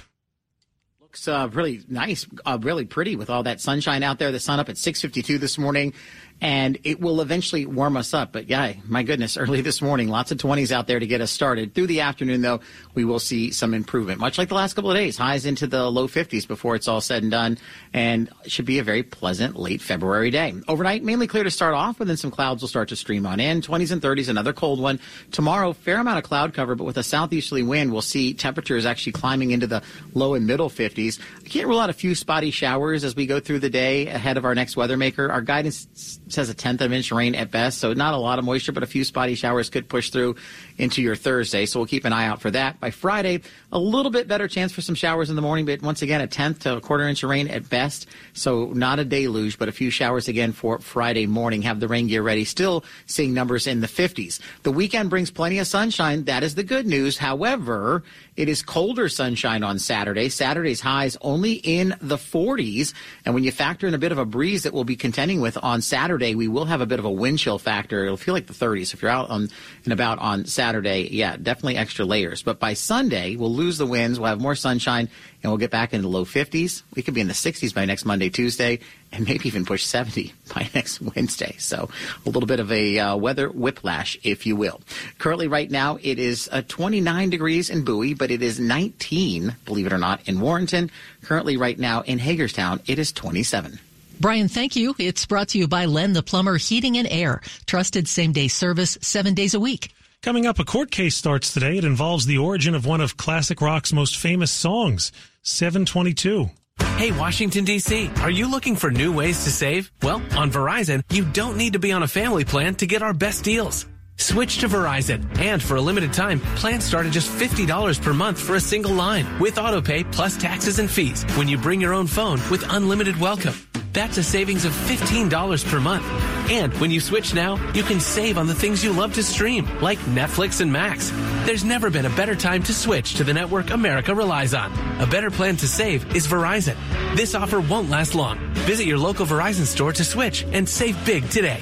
looks 1.15 1.27
uh, 1.29 1.49
really 1.53 1.81
nice, 1.87 2.27
uh, 2.45 2.57
really 2.61 2.83
pretty 2.83 3.15
with 3.15 3.29
all 3.29 3.43
that 3.43 3.61
sunshine 3.61 4.03
out 4.03 4.19
there. 4.19 4.31
The 4.31 4.39
sun 4.39 4.59
up 4.59 4.67
at 4.67 4.75
6:52 4.75 5.39
this 5.39 5.57
morning 5.57 5.93
and 6.41 6.77
it 6.83 6.99
will 6.99 7.21
eventually 7.21 7.65
warm 7.65 7.97
us 7.97 8.13
up. 8.13 8.31
But 8.31 8.49
yeah, 8.49 8.73
my 8.87 9.03
goodness, 9.03 9.37
early 9.45 9.61
this 9.61 9.81
morning, 9.81 10.09
lots 10.09 10.31
of 10.31 10.37
20s 10.37 10.71
out 10.71 10.87
there 10.87 10.99
to 10.99 11.07
get 11.07 11.21
us 11.21 11.31
started. 11.31 11.73
Through 11.73 11.87
the 11.87 12.01
afternoon, 12.01 12.41
though, 12.41 12.59
we 12.93 13.05
will 13.05 13.19
see 13.19 13.51
some 13.51 13.73
improvement, 13.73 14.19
much 14.19 14.37
like 14.37 14.49
the 14.49 14.55
last 14.55 14.73
couple 14.73 14.91
of 14.91 14.97
days. 14.97 15.17
Highs 15.17 15.45
into 15.45 15.67
the 15.67 15.89
low 15.89 16.07
50s 16.07 16.47
before 16.47 16.75
it's 16.75 16.87
all 16.87 17.01
said 17.01 17.23
and 17.23 17.31
done, 17.31 17.57
and 17.93 18.29
should 18.45 18.65
be 18.65 18.79
a 18.79 18.83
very 18.83 19.03
pleasant 19.03 19.55
late 19.55 19.81
February 19.81 20.29
day. 20.29 20.53
Overnight, 20.67 21.03
mainly 21.03 21.27
clear 21.27 21.43
to 21.43 21.51
start 21.51 21.73
off, 21.73 21.97
but 21.97 22.07
then 22.07 22.17
some 22.17 22.31
clouds 22.31 22.61
will 22.61 22.69
start 22.69 22.89
to 22.89 22.95
stream 22.95 23.25
on 23.25 23.39
in. 23.39 23.61
20s 23.61 23.91
and 23.91 24.01
30s, 24.01 24.29
another 24.29 24.53
cold 24.53 24.79
one. 24.79 24.99
Tomorrow, 25.31 25.73
fair 25.73 25.99
amount 25.99 26.17
of 26.17 26.23
cloud 26.23 26.53
cover, 26.53 26.75
but 26.75 26.83
with 26.83 26.97
a 26.97 27.03
southeasterly 27.03 27.63
wind, 27.63 27.91
we'll 27.91 28.01
see 28.01 28.33
temperatures 28.33 28.85
actually 28.85 29.13
climbing 29.13 29.51
into 29.51 29.67
the 29.67 29.81
low 30.13 30.33
and 30.33 30.45
middle 30.45 30.69
50s. 30.69 31.19
I 31.43 31.47
can't 31.47 31.67
rule 31.67 31.79
out 31.79 31.89
a 31.89 31.93
few 31.93 32.13
spotty 32.13 32.51
showers 32.51 33.03
as 33.03 33.15
we 33.15 33.25
go 33.25 33.39
through 33.39 33.59
the 33.59 33.69
day 33.69 34.07
ahead 34.07 34.37
of 34.37 34.45
our 34.45 34.53
next 34.55 34.75
weather 34.75 34.97
maker. 34.97 35.31
Our 35.31 35.41
guidance 35.41 36.19
says 36.27 36.49
a 36.49 36.53
tenth 36.53 36.81
of 36.81 36.91
an 36.91 36.97
inch 36.97 37.11
rain 37.11 37.35
at 37.35 37.51
best, 37.51 37.79
so 37.79 37.93
not 37.93 38.13
a 38.13 38.17
lot 38.17 38.39
of 38.39 38.45
moisture, 38.45 38.71
but 38.71 38.83
a 38.83 38.87
few 38.87 39.03
spotty 39.03 39.35
showers 39.35 39.69
could 39.69 39.87
push 39.87 40.09
through 40.09 40.35
into 40.77 41.01
your 41.01 41.15
Thursday. 41.15 41.65
So 41.65 41.79
we'll 41.79 41.87
keep 41.87 42.05
an 42.05 42.13
eye 42.13 42.25
out 42.25 42.41
for 42.41 42.51
that. 42.51 42.79
By 42.79 42.91
Friday, 42.91 43.41
a 43.71 43.79
little 43.79 44.11
bit 44.11 44.27
better 44.27 44.47
chance 44.47 44.71
for 44.71 44.81
some 44.81 44.95
showers 44.95 45.29
in 45.29 45.35
the 45.35 45.41
morning, 45.41 45.65
but 45.65 45.81
once 45.81 46.01
again, 46.01 46.21
a 46.21 46.27
tenth 46.27 46.59
to 46.59 46.77
a 46.77 46.81
quarter 46.81 47.07
inch 47.07 47.23
of 47.23 47.29
rain 47.29 47.47
at 47.47 47.69
best. 47.69 48.07
So 48.33 48.67
not 48.67 48.99
a 48.99 49.05
deluge, 49.05 49.57
but 49.57 49.69
a 49.69 49.71
few 49.71 49.89
showers 49.89 50.27
again 50.27 50.51
for 50.51 50.79
Friday 50.79 51.27
morning. 51.27 51.61
Have 51.63 51.79
the 51.79 51.87
rain 51.87 52.07
gear 52.07 52.21
ready. 52.21 52.45
Still 52.45 52.83
seeing 53.05 53.33
numbers 53.33 53.67
in 53.67 53.81
the 53.81 53.87
50s. 53.87 54.39
The 54.63 54.71
weekend 54.71 55.09
brings 55.09 55.31
plenty 55.31 55.59
of 55.59 55.67
sunshine. 55.67 56.25
That 56.25 56.43
is 56.43 56.55
the 56.55 56.63
good 56.63 56.85
news. 56.85 57.17
However, 57.17 58.03
it 58.35 58.49
is 58.49 58.61
colder 58.61 59.07
sunshine 59.07 59.63
on 59.63 59.79
Saturday. 59.79 60.29
Saturday's 60.29 60.81
highs 60.81 61.17
only 61.21 61.53
in 61.53 61.95
the 62.01 62.17
40s. 62.17 62.93
And 63.23 63.33
when 63.33 63.43
you 63.43 63.51
factor 63.51 63.87
in 63.87 63.93
a 63.93 63.97
bit 63.97 64.11
of 64.11 64.17
a 64.17 64.25
breeze 64.25 64.63
that 64.63 64.73
we'll 64.73 64.83
be 64.83 64.97
contending 64.97 65.39
with 65.39 65.57
on 65.63 65.81
Saturday, 65.81 66.35
we 66.35 66.47
will 66.47 66.65
have 66.65 66.81
a 66.81 66.85
bit 66.85 66.99
of 66.99 67.05
a 67.05 67.11
wind 67.11 67.39
chill 67.39 67.57
factor. 67.57 68.03
It'll 68.03 68.17
feel 68.17 68.33
like 68.33 68.47
the 68.47 68.53
30s. 68.53 68.93
If 68.93 69.01
you're 69.01 69.11
out 69.11 69.29
on 69.29 69.49
and 69.83 69.93
about 69.93 70.19
on 70.19 70.45
Saturday, 70.45 70.64
yeah, 71.11 71.37
definitely 71.37 71.77
extra 71.77 72.05
layers. 72.05 72.43
But 72.43 72.59
by 72.59 72.73
Sunday, 72.73 73.35
we'll 73.35 73.53
lose 73.53 73.77
the 73.77 73.85
winds. 73.85 74.19
We'll 74.19 74.29
have 74.29 74.41
more 74.41 74.55
sunshine 74.55 75.09
and 75.41 75.51
we'll 75.51 75.57
get 75.57 75.71
back 75.71 75.93
into 75.93 76.03
the 76.03 76.09
low 76.09 76.25
50s. 76.25 76.81
We 76.95 77.01
could 77.01 77.13
be 77.13 77.21
in 77.21 77.27
the 77.27 77.33
60s 77.33 77.73
by 77.73 77.85
next 77.85 78.05
Monday, 78.05 78.29
Tuesday, 78.29 78.79
and 79.11 79.27
maybe 79.27 79.47
even 79.47 79.65
push 79.65 79.83
70 79.85 80.33
by 80.55 80.69
next 80.73 81.01
Wednesday. 81.01 81.55
So 81.59 81.89
a 82.25 82.29
little 82.29 82.47
bit 82.47 82.59
of 82.59 82.71
a 82.71 82.99
uh, 82.99 83.15
weather 83.15 83.49
whiplash, 83.49 84.17
if 84.23 84.45
you 84.45 84.55
will. 84.55 84.81
Currently, 85.19 85.47
right 85.47 85.69
now, 85.69 85.97
it 86.01 86.19
is 86.19 86.49
uh, 86.51 86.63
29 86.67 87.29
degrees 87.29 87.69
in 87.69 87.83
Bowie, 87.83 88.13
but 88.13 88.31
it 88.31 88.41
is 88.41 88.59
19, 88.59 89.55
believe 89.65 89.85
it 89.85 89.93
or 89.93 89.97
not, 89.97 90.27
in 90.27 90.39
Warrenton. 90.39 90.89
Currently, 91.23 91.57
right 91.57 91.77
now, 91.77 92.01
in 92.01 92.19
Hagerstown, 92.19 92.81
it 92.87 92.99
is 92.99 93.11
27. 93.11 93.79
Brian, 94.19 94.47
thank 94.47 94.75
you. 94.75 94.95
It's 94.97 95.25
brought 95.25 95.49
to 95.49 95.57
you 95.57 95.67
by 95.67 95.85
Len 95.85 96.13
the 96.13 96.23
Plumber 96.23 96.57
Heating 96.57 96.97
and 96.97 97.07
Air. 97.07 97.41
Trusted 97.65 98.07
same 98.07 98.31
day 98.31 98.47
service 98.47 98.97
seven 99.01 99.33
days 99.33 99.53
a 99.53 99.59
week. 99.59 99.91
Coming 100.25 100.47
up, 100.47 100.57
a 100.57 100.65
court 100.65 100.89
case 100.89 101.15
starts 101.15 101.53
today. 101.53 101.77
It 101.77 101.83
involves 101.83 102.25
the 102.25 102.39
origin 102.39 102.73
of 102.73 102.83
one 102.83 102.99
of 102.99 103.15
classic 103.15 103.61
rock's 103.61 103.93
most 103.93 104.17
famous 104.17 104.51
songs, 104.51 105.11
722. 105.43 106.49
Hey, 106.97 107.11
Washington, 107.11 107.63
D.C., 107.63 108.09
are 108.21 108.31
you 108.31 108.49
looking 108.49 108.75
for 108.75 108.89
new 108.89 109.13
ways 109.13 109.43
to 109.43 109.51
save? 109.51 109.91
Well, 110.01 110.23
on 110.35 110.49
Verizon, 110.49 111.03
you 111.11 111.25
don't 111.25 111.57
need 111.57 111.73
to 111.73 111.79
be 111.79 111.91
on 111.91 112.01
a 112.01 112.07
family 112.07 112.43
plan 112.43 112.73
to 112.77 112.87
get 112.87 113.03
our 113.03 113.13
best 113.13 113.43
deals. 113.43 113.85
Switch 114.17 114.57
to 114.61 114.67
Verizon, 114.67 115.37
and 115.37 115.61
for 115.61 115.75
a 115.75 115.81
limited 115.81 116.11
time, 116.11 116.39
plans 116.55 116.83
start 116.83 117.05
at 117.05 117.11
just 117.11 117.29
$50 117.29 118.01
per 118.01 118.11
month 118.11 118.39
for 118.39 118.55
a 118.55 118.59
single 118.59 118.93
line 118.93 119.27
with 119.39 119.57
autopay 119.57 120.11
plus 120.11 120.35
taxes 120.37 120.79
and 120.79 120.89
fees 120.89 121.23
when 121.35 121.47
you 121.47 121.59
bring 121.59 121.79
your 121.79 121.93
own 121.93 122.07
phone 122.07 122.39
with 122.49 122.65
unlimited 122.73 123.19
welcome. 123.19 123.53
That's 123.95 124.17
a 124.17 124.23
savings 124.23 124.65
of 124.65 124.73
$15 124.73 125.65
per 125.71 125.79
month. 125.79 126.05
And 126.51 126.73
when 126.81 126.91
you 126.91 126.99
switch 126.99 127.33
now, 127.33 127.55
you 127.71 127.81
can 127.81 128.01
save 128.01 128.37
on 128.37 128.45
the 128.45 128.53
things 128.53 128.83
you 128.83 128.91
love 128.91 129.13
to 129.13 129.23
stream, 129.23 129.65
like 129.79 129.97
Netflix 129.99 130.59
and 130.59 130.69
Max. 130.69 131.11
There's 131.45 131.63
never 131.63 131.89
been 131.89 132.05
a 132.05 132.09
better 132.09 132.35
time 132.35 132.61
to 132.63 132.73
switch 132.73 133.15
to 133.15 133.23
the 133.23 133.33
network 133.33 133.69
America 133.69 134.13
relies 134.13 134.53
on. 134.53 134.73
A 134.99 135.07
better 135.07 135.31
plan 135.31 135.55
to 135.55 135.67
save 135.67 136.13
is 136.13 136.27
Verizon. 136.27 136.75
This 137.15 137.35
offer 137.35 137.61
won't 137.61 137.89
last 137.89 138.15
long. 138.15 138.37
Visit 138.67 138.85
your 138.85 138.97
local 138.97 139.25
Verizon 139.25 139.65
store 139.65 139.93
to 139.93 140.03
switch 140.03 140.43
and 140.51 140.67
save 140.67 141.03
big 141.05 141.29
today. 141.29 141.61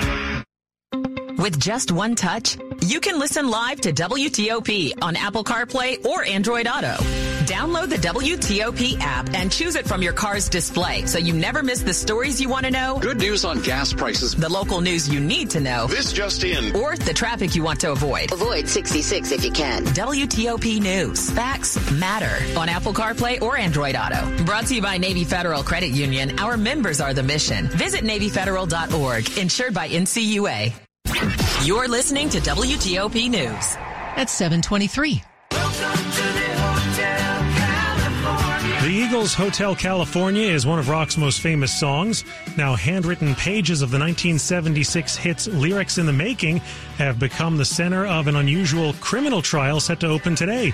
With 1.41 1.59
just 1.59 1.91
one 1.91 2.13
touch, 2.13 2.55
you 2.81 2.99
can 2.99 3.17
listen 3.17 3.49
live 3.49 3.81
to 3.81 3.91
WTOP 3.91 4.93
on 5.01 5.15
Apple 5.15 5.43
CarPlay 5.43 6.05
or 6.05 6.23
Android 6.23 6.67
Auto. 6.67 6.93
Download 7.45 7.89
the 7.89 7.95
WTOP 7.95 8.99
app 8.99 9.33
and 9.33 9.51
choose 9.51 9.73
it 9.73 9.87
from 9.87 10.03
your 10.03 10.13
car's 10.13 10.47
display 10.47 11.07
so 11.07 11.17
you 11.17 11.33
never 11.33 11.63
miss 11.63 11.81
the 11.81 11.95
stories 11.95 12.39
you 12.39 12.47
want 12.47 12.67
to 12.67 12.71
know. 12.71 12.99
Good 13.01 13.17
news 13.17 13.43
on 13.43 13.59
gas 13.63 13.91
prices. 13.91 14.35
The 14.35 14.49
local 14.49 14.81
news 14.81 15.09
you 15.09 15.19
need 15.19 15.49
to 15.49 15.59
know. 15.59 15.87
This 15.87 16.13
just 16.13 16.43
in. 16.43 16.75
Or 16.75 16.95
the 16.95 17.11
traffic 17.11 17.55
you 17.55 17.63
want 17.63 17.79
to 17.79 17.91
avoid. 17.91 18.31
Avoid 18.31 18.69
66 18.69 19.31
if 19.31 19.43
you 19.43 19.51
can. 19.51 19.83
WTOP 19.85 20.79
News. 20.79 21.31
Facts 21.31 21.91
matter. 21.93 22.37
On 22.55 22.69
Apple 22.69 22.93
CarPlay 22.93 23.41
or 23.41 23.57
Android 23.57 23.95
Auto. 23.95 24.43
Brought 24.43 24.67
to 24.67 24.75
you 24.75 24.81
by 24.83 24.99
Navy 24.99 25.23
Federal 25.23 25.63
Credit 25.63 25.89
Union. 25.89 26.37
Our 26.37 26.55
members 26.55 27.01
are 27.01 27.15
the 27.15 27.23
mission. 27.23 27.67
Visit 27.69 28.03
NavyFederal.org. 28.03 29.39
Insured 29.39 29.73
by 29.73 29.89
NCUA. 29.89 30.90
You're 31.63 31.87
listening 31.87 32.27
to 32.29 32.39
WTOP 32.39 33.29
News. 33.29 33.75
At 34.17 34.31
723. 34.31 35.21
The 38.81 38.89
Eagles' 38.89 39.35
Hotel 39.35 39.75
California 39.75 40.47
is 40.47 40.65
one 40.65 40.79
of 40.79 40.89
rock's 40.89 41.17
most 41.17 41.39
famous 41.39 41.71
songs. 41.71 42.25
Now, 42.57 42.73
handwritten 42.73 43.35
pages 43.35 43.83
of 43.83 43.91
the 43.91 43.99
1976 43.99 45.15
hit's 45.17 45.47
Lyrics 45.49 45.99
in 45.99 46.07
the 46.07 46.13
Making 46.13 46.61
have 47.01 47.17
become 47.17 47.57
the 47.57 47.65
center 47.65 48.05
of 48.05 48.27
an 48.27 48.35
unusual 48.35 48.93
criminal 48.93 49.41
trial 49.41 49.79
set 49.79 49.99
to 50.01 50.07
open 50.07 50.35
today. 50.35 50.71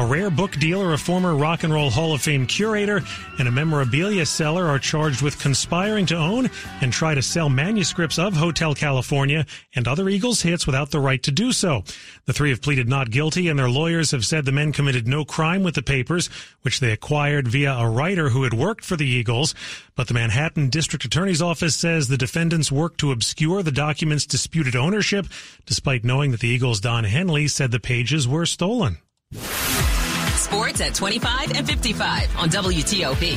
A 0.00 0.04
rare 0.04 0.28
book 0.28 0.50
dealer, 0.52 0.92
a 0.92 0.98
former 0.98 1.36
Rock 1.36 1.62
and 1.62 1.72
Roll 1.72 1.88
Hall 1.88 2.12
of 2.12 2.20
Fame 2.20 2.46
curator, 2.46 3.00
and 3.38 3.46
a 3.46 3.52
memorabilia 3.52 4.26
seller 4.26 4.66
are 4.66 4.80
charged 4.80 5.22
with 5.22 5.38
conspiring 5.38 6.04
to 6.06 6.16
own 6.16 6.50
and 6.80 6.92
try 6.92 7.14
to 7.14 7.22
sell 7.22 7.48
manuscripts 7.48 8.18
of 8.18 8.34
Hotel 8.34 8.74
California 8.74 9.46
and 9.72 9.86
other 9.86 10.08
Eagles 10.08 10.42
hits 10.42 10.66
without 10.66 10.90
the 10.90 10.98
right 10.98 11.22
to 11.22 11.30
do 11.30 11.52
so. 11.52 11.84
The 12.24 12.32
three 12.32 12.50
have 12.50 12.60
pleaded 12.60 12.88
not 12.88 13.12
guilty, 13.12 13.46
and 13.46 13.56
their 13.56 13.70
lawyers 13.70 14.10
have 14.10 14.26
said 14.26 14.46
the 14.46 14.52
men 14.52 14.72
committed 14.72 15.06
no 15.06 15.24
crime 15.24 15.62
with 15.62 15.76
the 15.76 15.82
papers, 15.82 16.28
which 16.62 16.80
they 16.80 16.90
acquired 16.90 17.46
via 17.46 17.74
a 17.74 17.88
writer 17.88 18.30
who 18.30 18.42
had 18.42 18.52
worked 18.52 18.84
for 18.84 18.96
the 18.96 19.06
Eagles. 19.06 19.54
But 19.94 20.08
the 20.08 20.14
Manhattan 20.14 20.70
District 20.70 21.04
Attorney's 21.04 21.42
Office 21.42 21.76
says 21.76 22.08
the 22.08 22.16
defendants 22.16 22.72
worked 22.72 22.98
to 22.98 23.12
obscure 23.12 23.62
the 23.62 23.72
document's 23.72 24.26
disputed 24.26 24.76
ownership, 24.76 25.26
despite 25.68 26.02
knowing 26.02 26.30
that 26.30 26.40
the 26.40 26.48
Eagles' 26.48 26.80
Don 26.80 27.04
Henley 27.04 27.46
said 27.46 27.70
the 27.70 27.78
pages 27.78 28.26
were 28.26 28.46
stolen. 28.46 28.96
Sports 29.34 30.80
at 30.80 30.94
25 30.94 31.52
and 31.52 31.66
55 31.66 32.36
on 32.38 32.48
WTOP. 32.48 33.34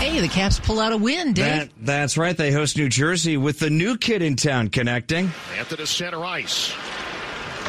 Hey, 0.00 0.20
the 0.20 0.28
Caps 0.28 0.58
pull 0.58 0.80
out 0.80 0.92
a 0.92 0.96
win, 0.96 1.32
Dave. 1.32 1.44
That, 1.44 1.68
that's 1.78 2.18
right. 2.18 2.36
They 2.36 2.50
host 2.50 2.76
New 2.76 2.88
Jersey 2.88 3.36
with 3.36 3.60
the 3.60 3.70
new 3.70 3.96
kid 3.96 4.22
in 4.22 4.34
town 4.34 4.68
connecting. 4.68 5.30
Anthony 5.56 5.86
center 5.86 6.24
ice. 6.24 6.74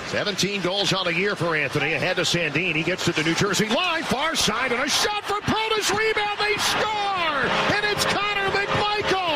17 0.08 0.62
goals 0.62 0.92
on 0.92 1.06
the 1.06 1.14
year 1.14 1.36
for 1.36 1.56
Anthony. 1.56 1.94
Ahead 1.94 2.16
to 2.16 2.24
Sandin. 2.24 2.76
He 2.76 2.82
gets 2.82 3.06
to 3.06 3.12
the 3.12 3.24
New 3.24 3.36
Jersey 3.36 3.70
line. 3.70 4.04
Far 4.04 4.36
side 4.36 4.72
and 4.72 4.82
a 4.82 4.90
shot 4.90 5.24
for 5.26 5.40
Protas. 5.42 5.96
Rebound. 5.96 6.40
They 6.40 6.56
score. 6.58 7.76
And 7.76 7.86
it's 7.86 8.06
Connor 8.06 8.50
McMichael 8.50 9.27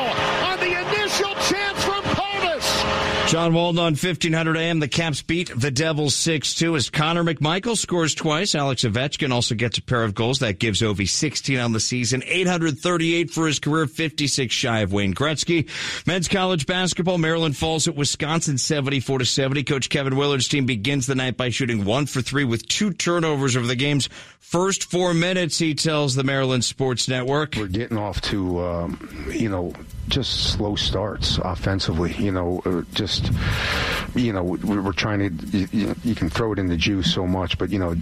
John 3.32 3.54
Walton 3.54 3.80
on 3.80 3.94
1500 3.94 4.58
AM. 4.58 4.82
The 4.82 4.90
Caps 4.90 5.22
beat 5.22 5.58
the 5.58 5.72
Devils 5.72 6.16
6-2 6.16 6.76
as 6.76 6.90
Connor 6.90 7.24
McMichael 7.24 7.78
scores 7.78 8.14
twice. 8.14 8.56
Alex 8.56 8.84
Ovechkin 8.84 9.32
also 9.32 9.56
gets 9.56 9.78
a 9.78 9.82
pair 9.82 10.04
of 10.04 10.14
goals. 10.14 10.40
That 10.40 10.60
gives 10.60 10.82
Ovi 10.82 11.08
16 11.08 11.58
on 11.58 11.72
the 11.72 11.80
season. 11.80 12.24
838 12.26 13.32
for 13.32 13.48
his 13.48 13.60
career, 13.60 13.88
56 13.88 14.54
shy 14.54 14.80
of 14.80 14.92
Wayne 14.92 15.14
Gretzky. 15.14 15.70
Men's 16.06 16.28
college 16.28 16.66
basketball. 16.66 17.18
Maryland 17.18 17.56
falls 17.56 17.88
at 17.88 17.96
Wisconsin 17.96 18.58
74 18.58 19.20
to 19.20 19.26
70. 19.26 19.64
Coach 19.64 19.88
Kevin 19.88 20.18
Willard's 20.18 20.50
team 20.50 20.66
begins 20.66 21.08
the 21.08 21.16
night 21.16 21.38
by 21.38 21.52
shooting 21.52 21.86
one 21.86 22.08
for 22.08 22.22
three 22.22 22.44
with 22.44 22.68
two 22.68 22.92
turnovers 22.92 23.56
over 23.56 23.66
the 23.66 23.78
game's 23.78 24.10
first 24.52 24.92
four 24.92 25.14
minutes, 25.14 25.58
he 25.58 25.74
tells 25.74 26.14
the 26.14 26.26
Maryland 26.26 26.66
Sports 26.66 27.08
Network. 27.08 27.56
We're 27.56 27.68
getting 27.68 27.98
off 27.98 28.20
to, 28.24 28.60
um, 28.60 29.30
you 29.32 29.48
know, 29.48 29.74
just 30.10 30.52
slow 30.52 30.76
starts 30.76 31.38
offensively. 31.38 32.14
You 32.14 32.34
know, 32.34 32.62
uh, 32.66 32.82
just 33.22 34.16
you 34.16 34.34
know, 34.34 34.44
we're 34.44 34.92
trying 34.92 35.38
to. 35.38 35.58
You, 35.58 35.96
you, 36.04 36.16
can 36.16 36.30
throw 36.30 36.52
it 36.52 36.60
in 36.60 36.68
the 36.68 36.78
juice 36.78 37.14
so 37.14 37.26
much, 37.26 37.58
but 37.58 37.70
you 37.70 37.80
know, 37.80 37.96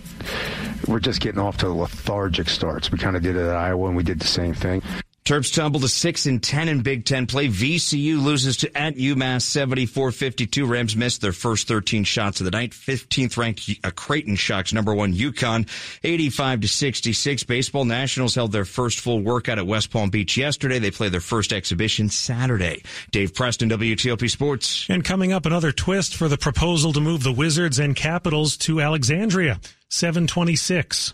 we're 0.88 1.00
just 1.00 1.22
getting 1.22 1.40
off 1.40 1.58
to 1.58 1.70
lethargic 1.70 2.50
starts. 2.50 2.92
We 2.92 2.98
kind 2.98 3.16
of 3.16 3.22
did 3.22 3.36
it 3.36 3.42
at 3.42 3.56
Iowa, 3.56 3.88
and 3.88 3.96
we 3.96 4.04
did 4.04 4.20
the 4.20 4.28
same 4.28 4.54
thing. 4.54 4.82
Terps 5.30 5.54
tumble 5.54 5.80
to 5.82 5.88
6 5.88 6.26
and 6.26 6.42
10 6.42 6.70
in 6.70 6.82
Big 6.82 7.06
Ten 7.06 7.28
play. 7.28 7.50
VCU 7.50 8.20
loses 8.20 8.58
to 8.58 8.76
at 8.76 8.96
UMass 8.96 9.46
74-52. 9.46 10.68
Rams 10.68 10.96
missed 10.96 11.22
their 11.22 11.34
first 11.34 11.68
13 11.68 12.04
shots 12.04 12.42
of 12.42 12.46
the 12.46 12.50
night. 12.50 12.72
15th 12.72 13.38
ranked 13.38 13.70
uh, 13.84 13.92
Creighton 13.92 14.36
shocks 14.36 14.74
number 14.74 14.92
one 14.92 15.14
UConn 15.14 15.70
85 16.04 16.62
to 16.62 16.68
66. 16.68 17.44
Baseball 17.44 17.86
Nationals 17.86 18.34
held 18.34 18.52
their 18.52 18.66
first 18.66 19.02
full 19.02 19.22
workout 19.22 19.60
at 19.60 19.68
West 19.68 19.92
Palm 19.92 20.10
Beach 20.10 20.36
yesterday. 20.36 20.80
They 20.80 20.90
play 20.90 21.10
their 21.10 21.20
first 21.20 21.54
exhibition 21.54 22.10
Saturday. 22.10 22.82
Dave 23.12 23.36
Preston, 23.36 23.70
WTOP 23.70 24.28
Sports. 24.32 24.88
And 24.90 25.06
coming 25.06 25.32
up, 25.32 25.46
another 25.46 25.72
twist 25.72 26.16
for 26.16 26.28
the 26.28 26.40
proposal 26.40 26.92
to 26.94 27.02
move 27.02 27.22
the 27.22 27.32
Wizards 27.32 27.78
and 27.78 27.96
Capitals 27.96 28.58
to 28.58 28.82
Alexandria. 28.82 29.60
726. 29.90 31.14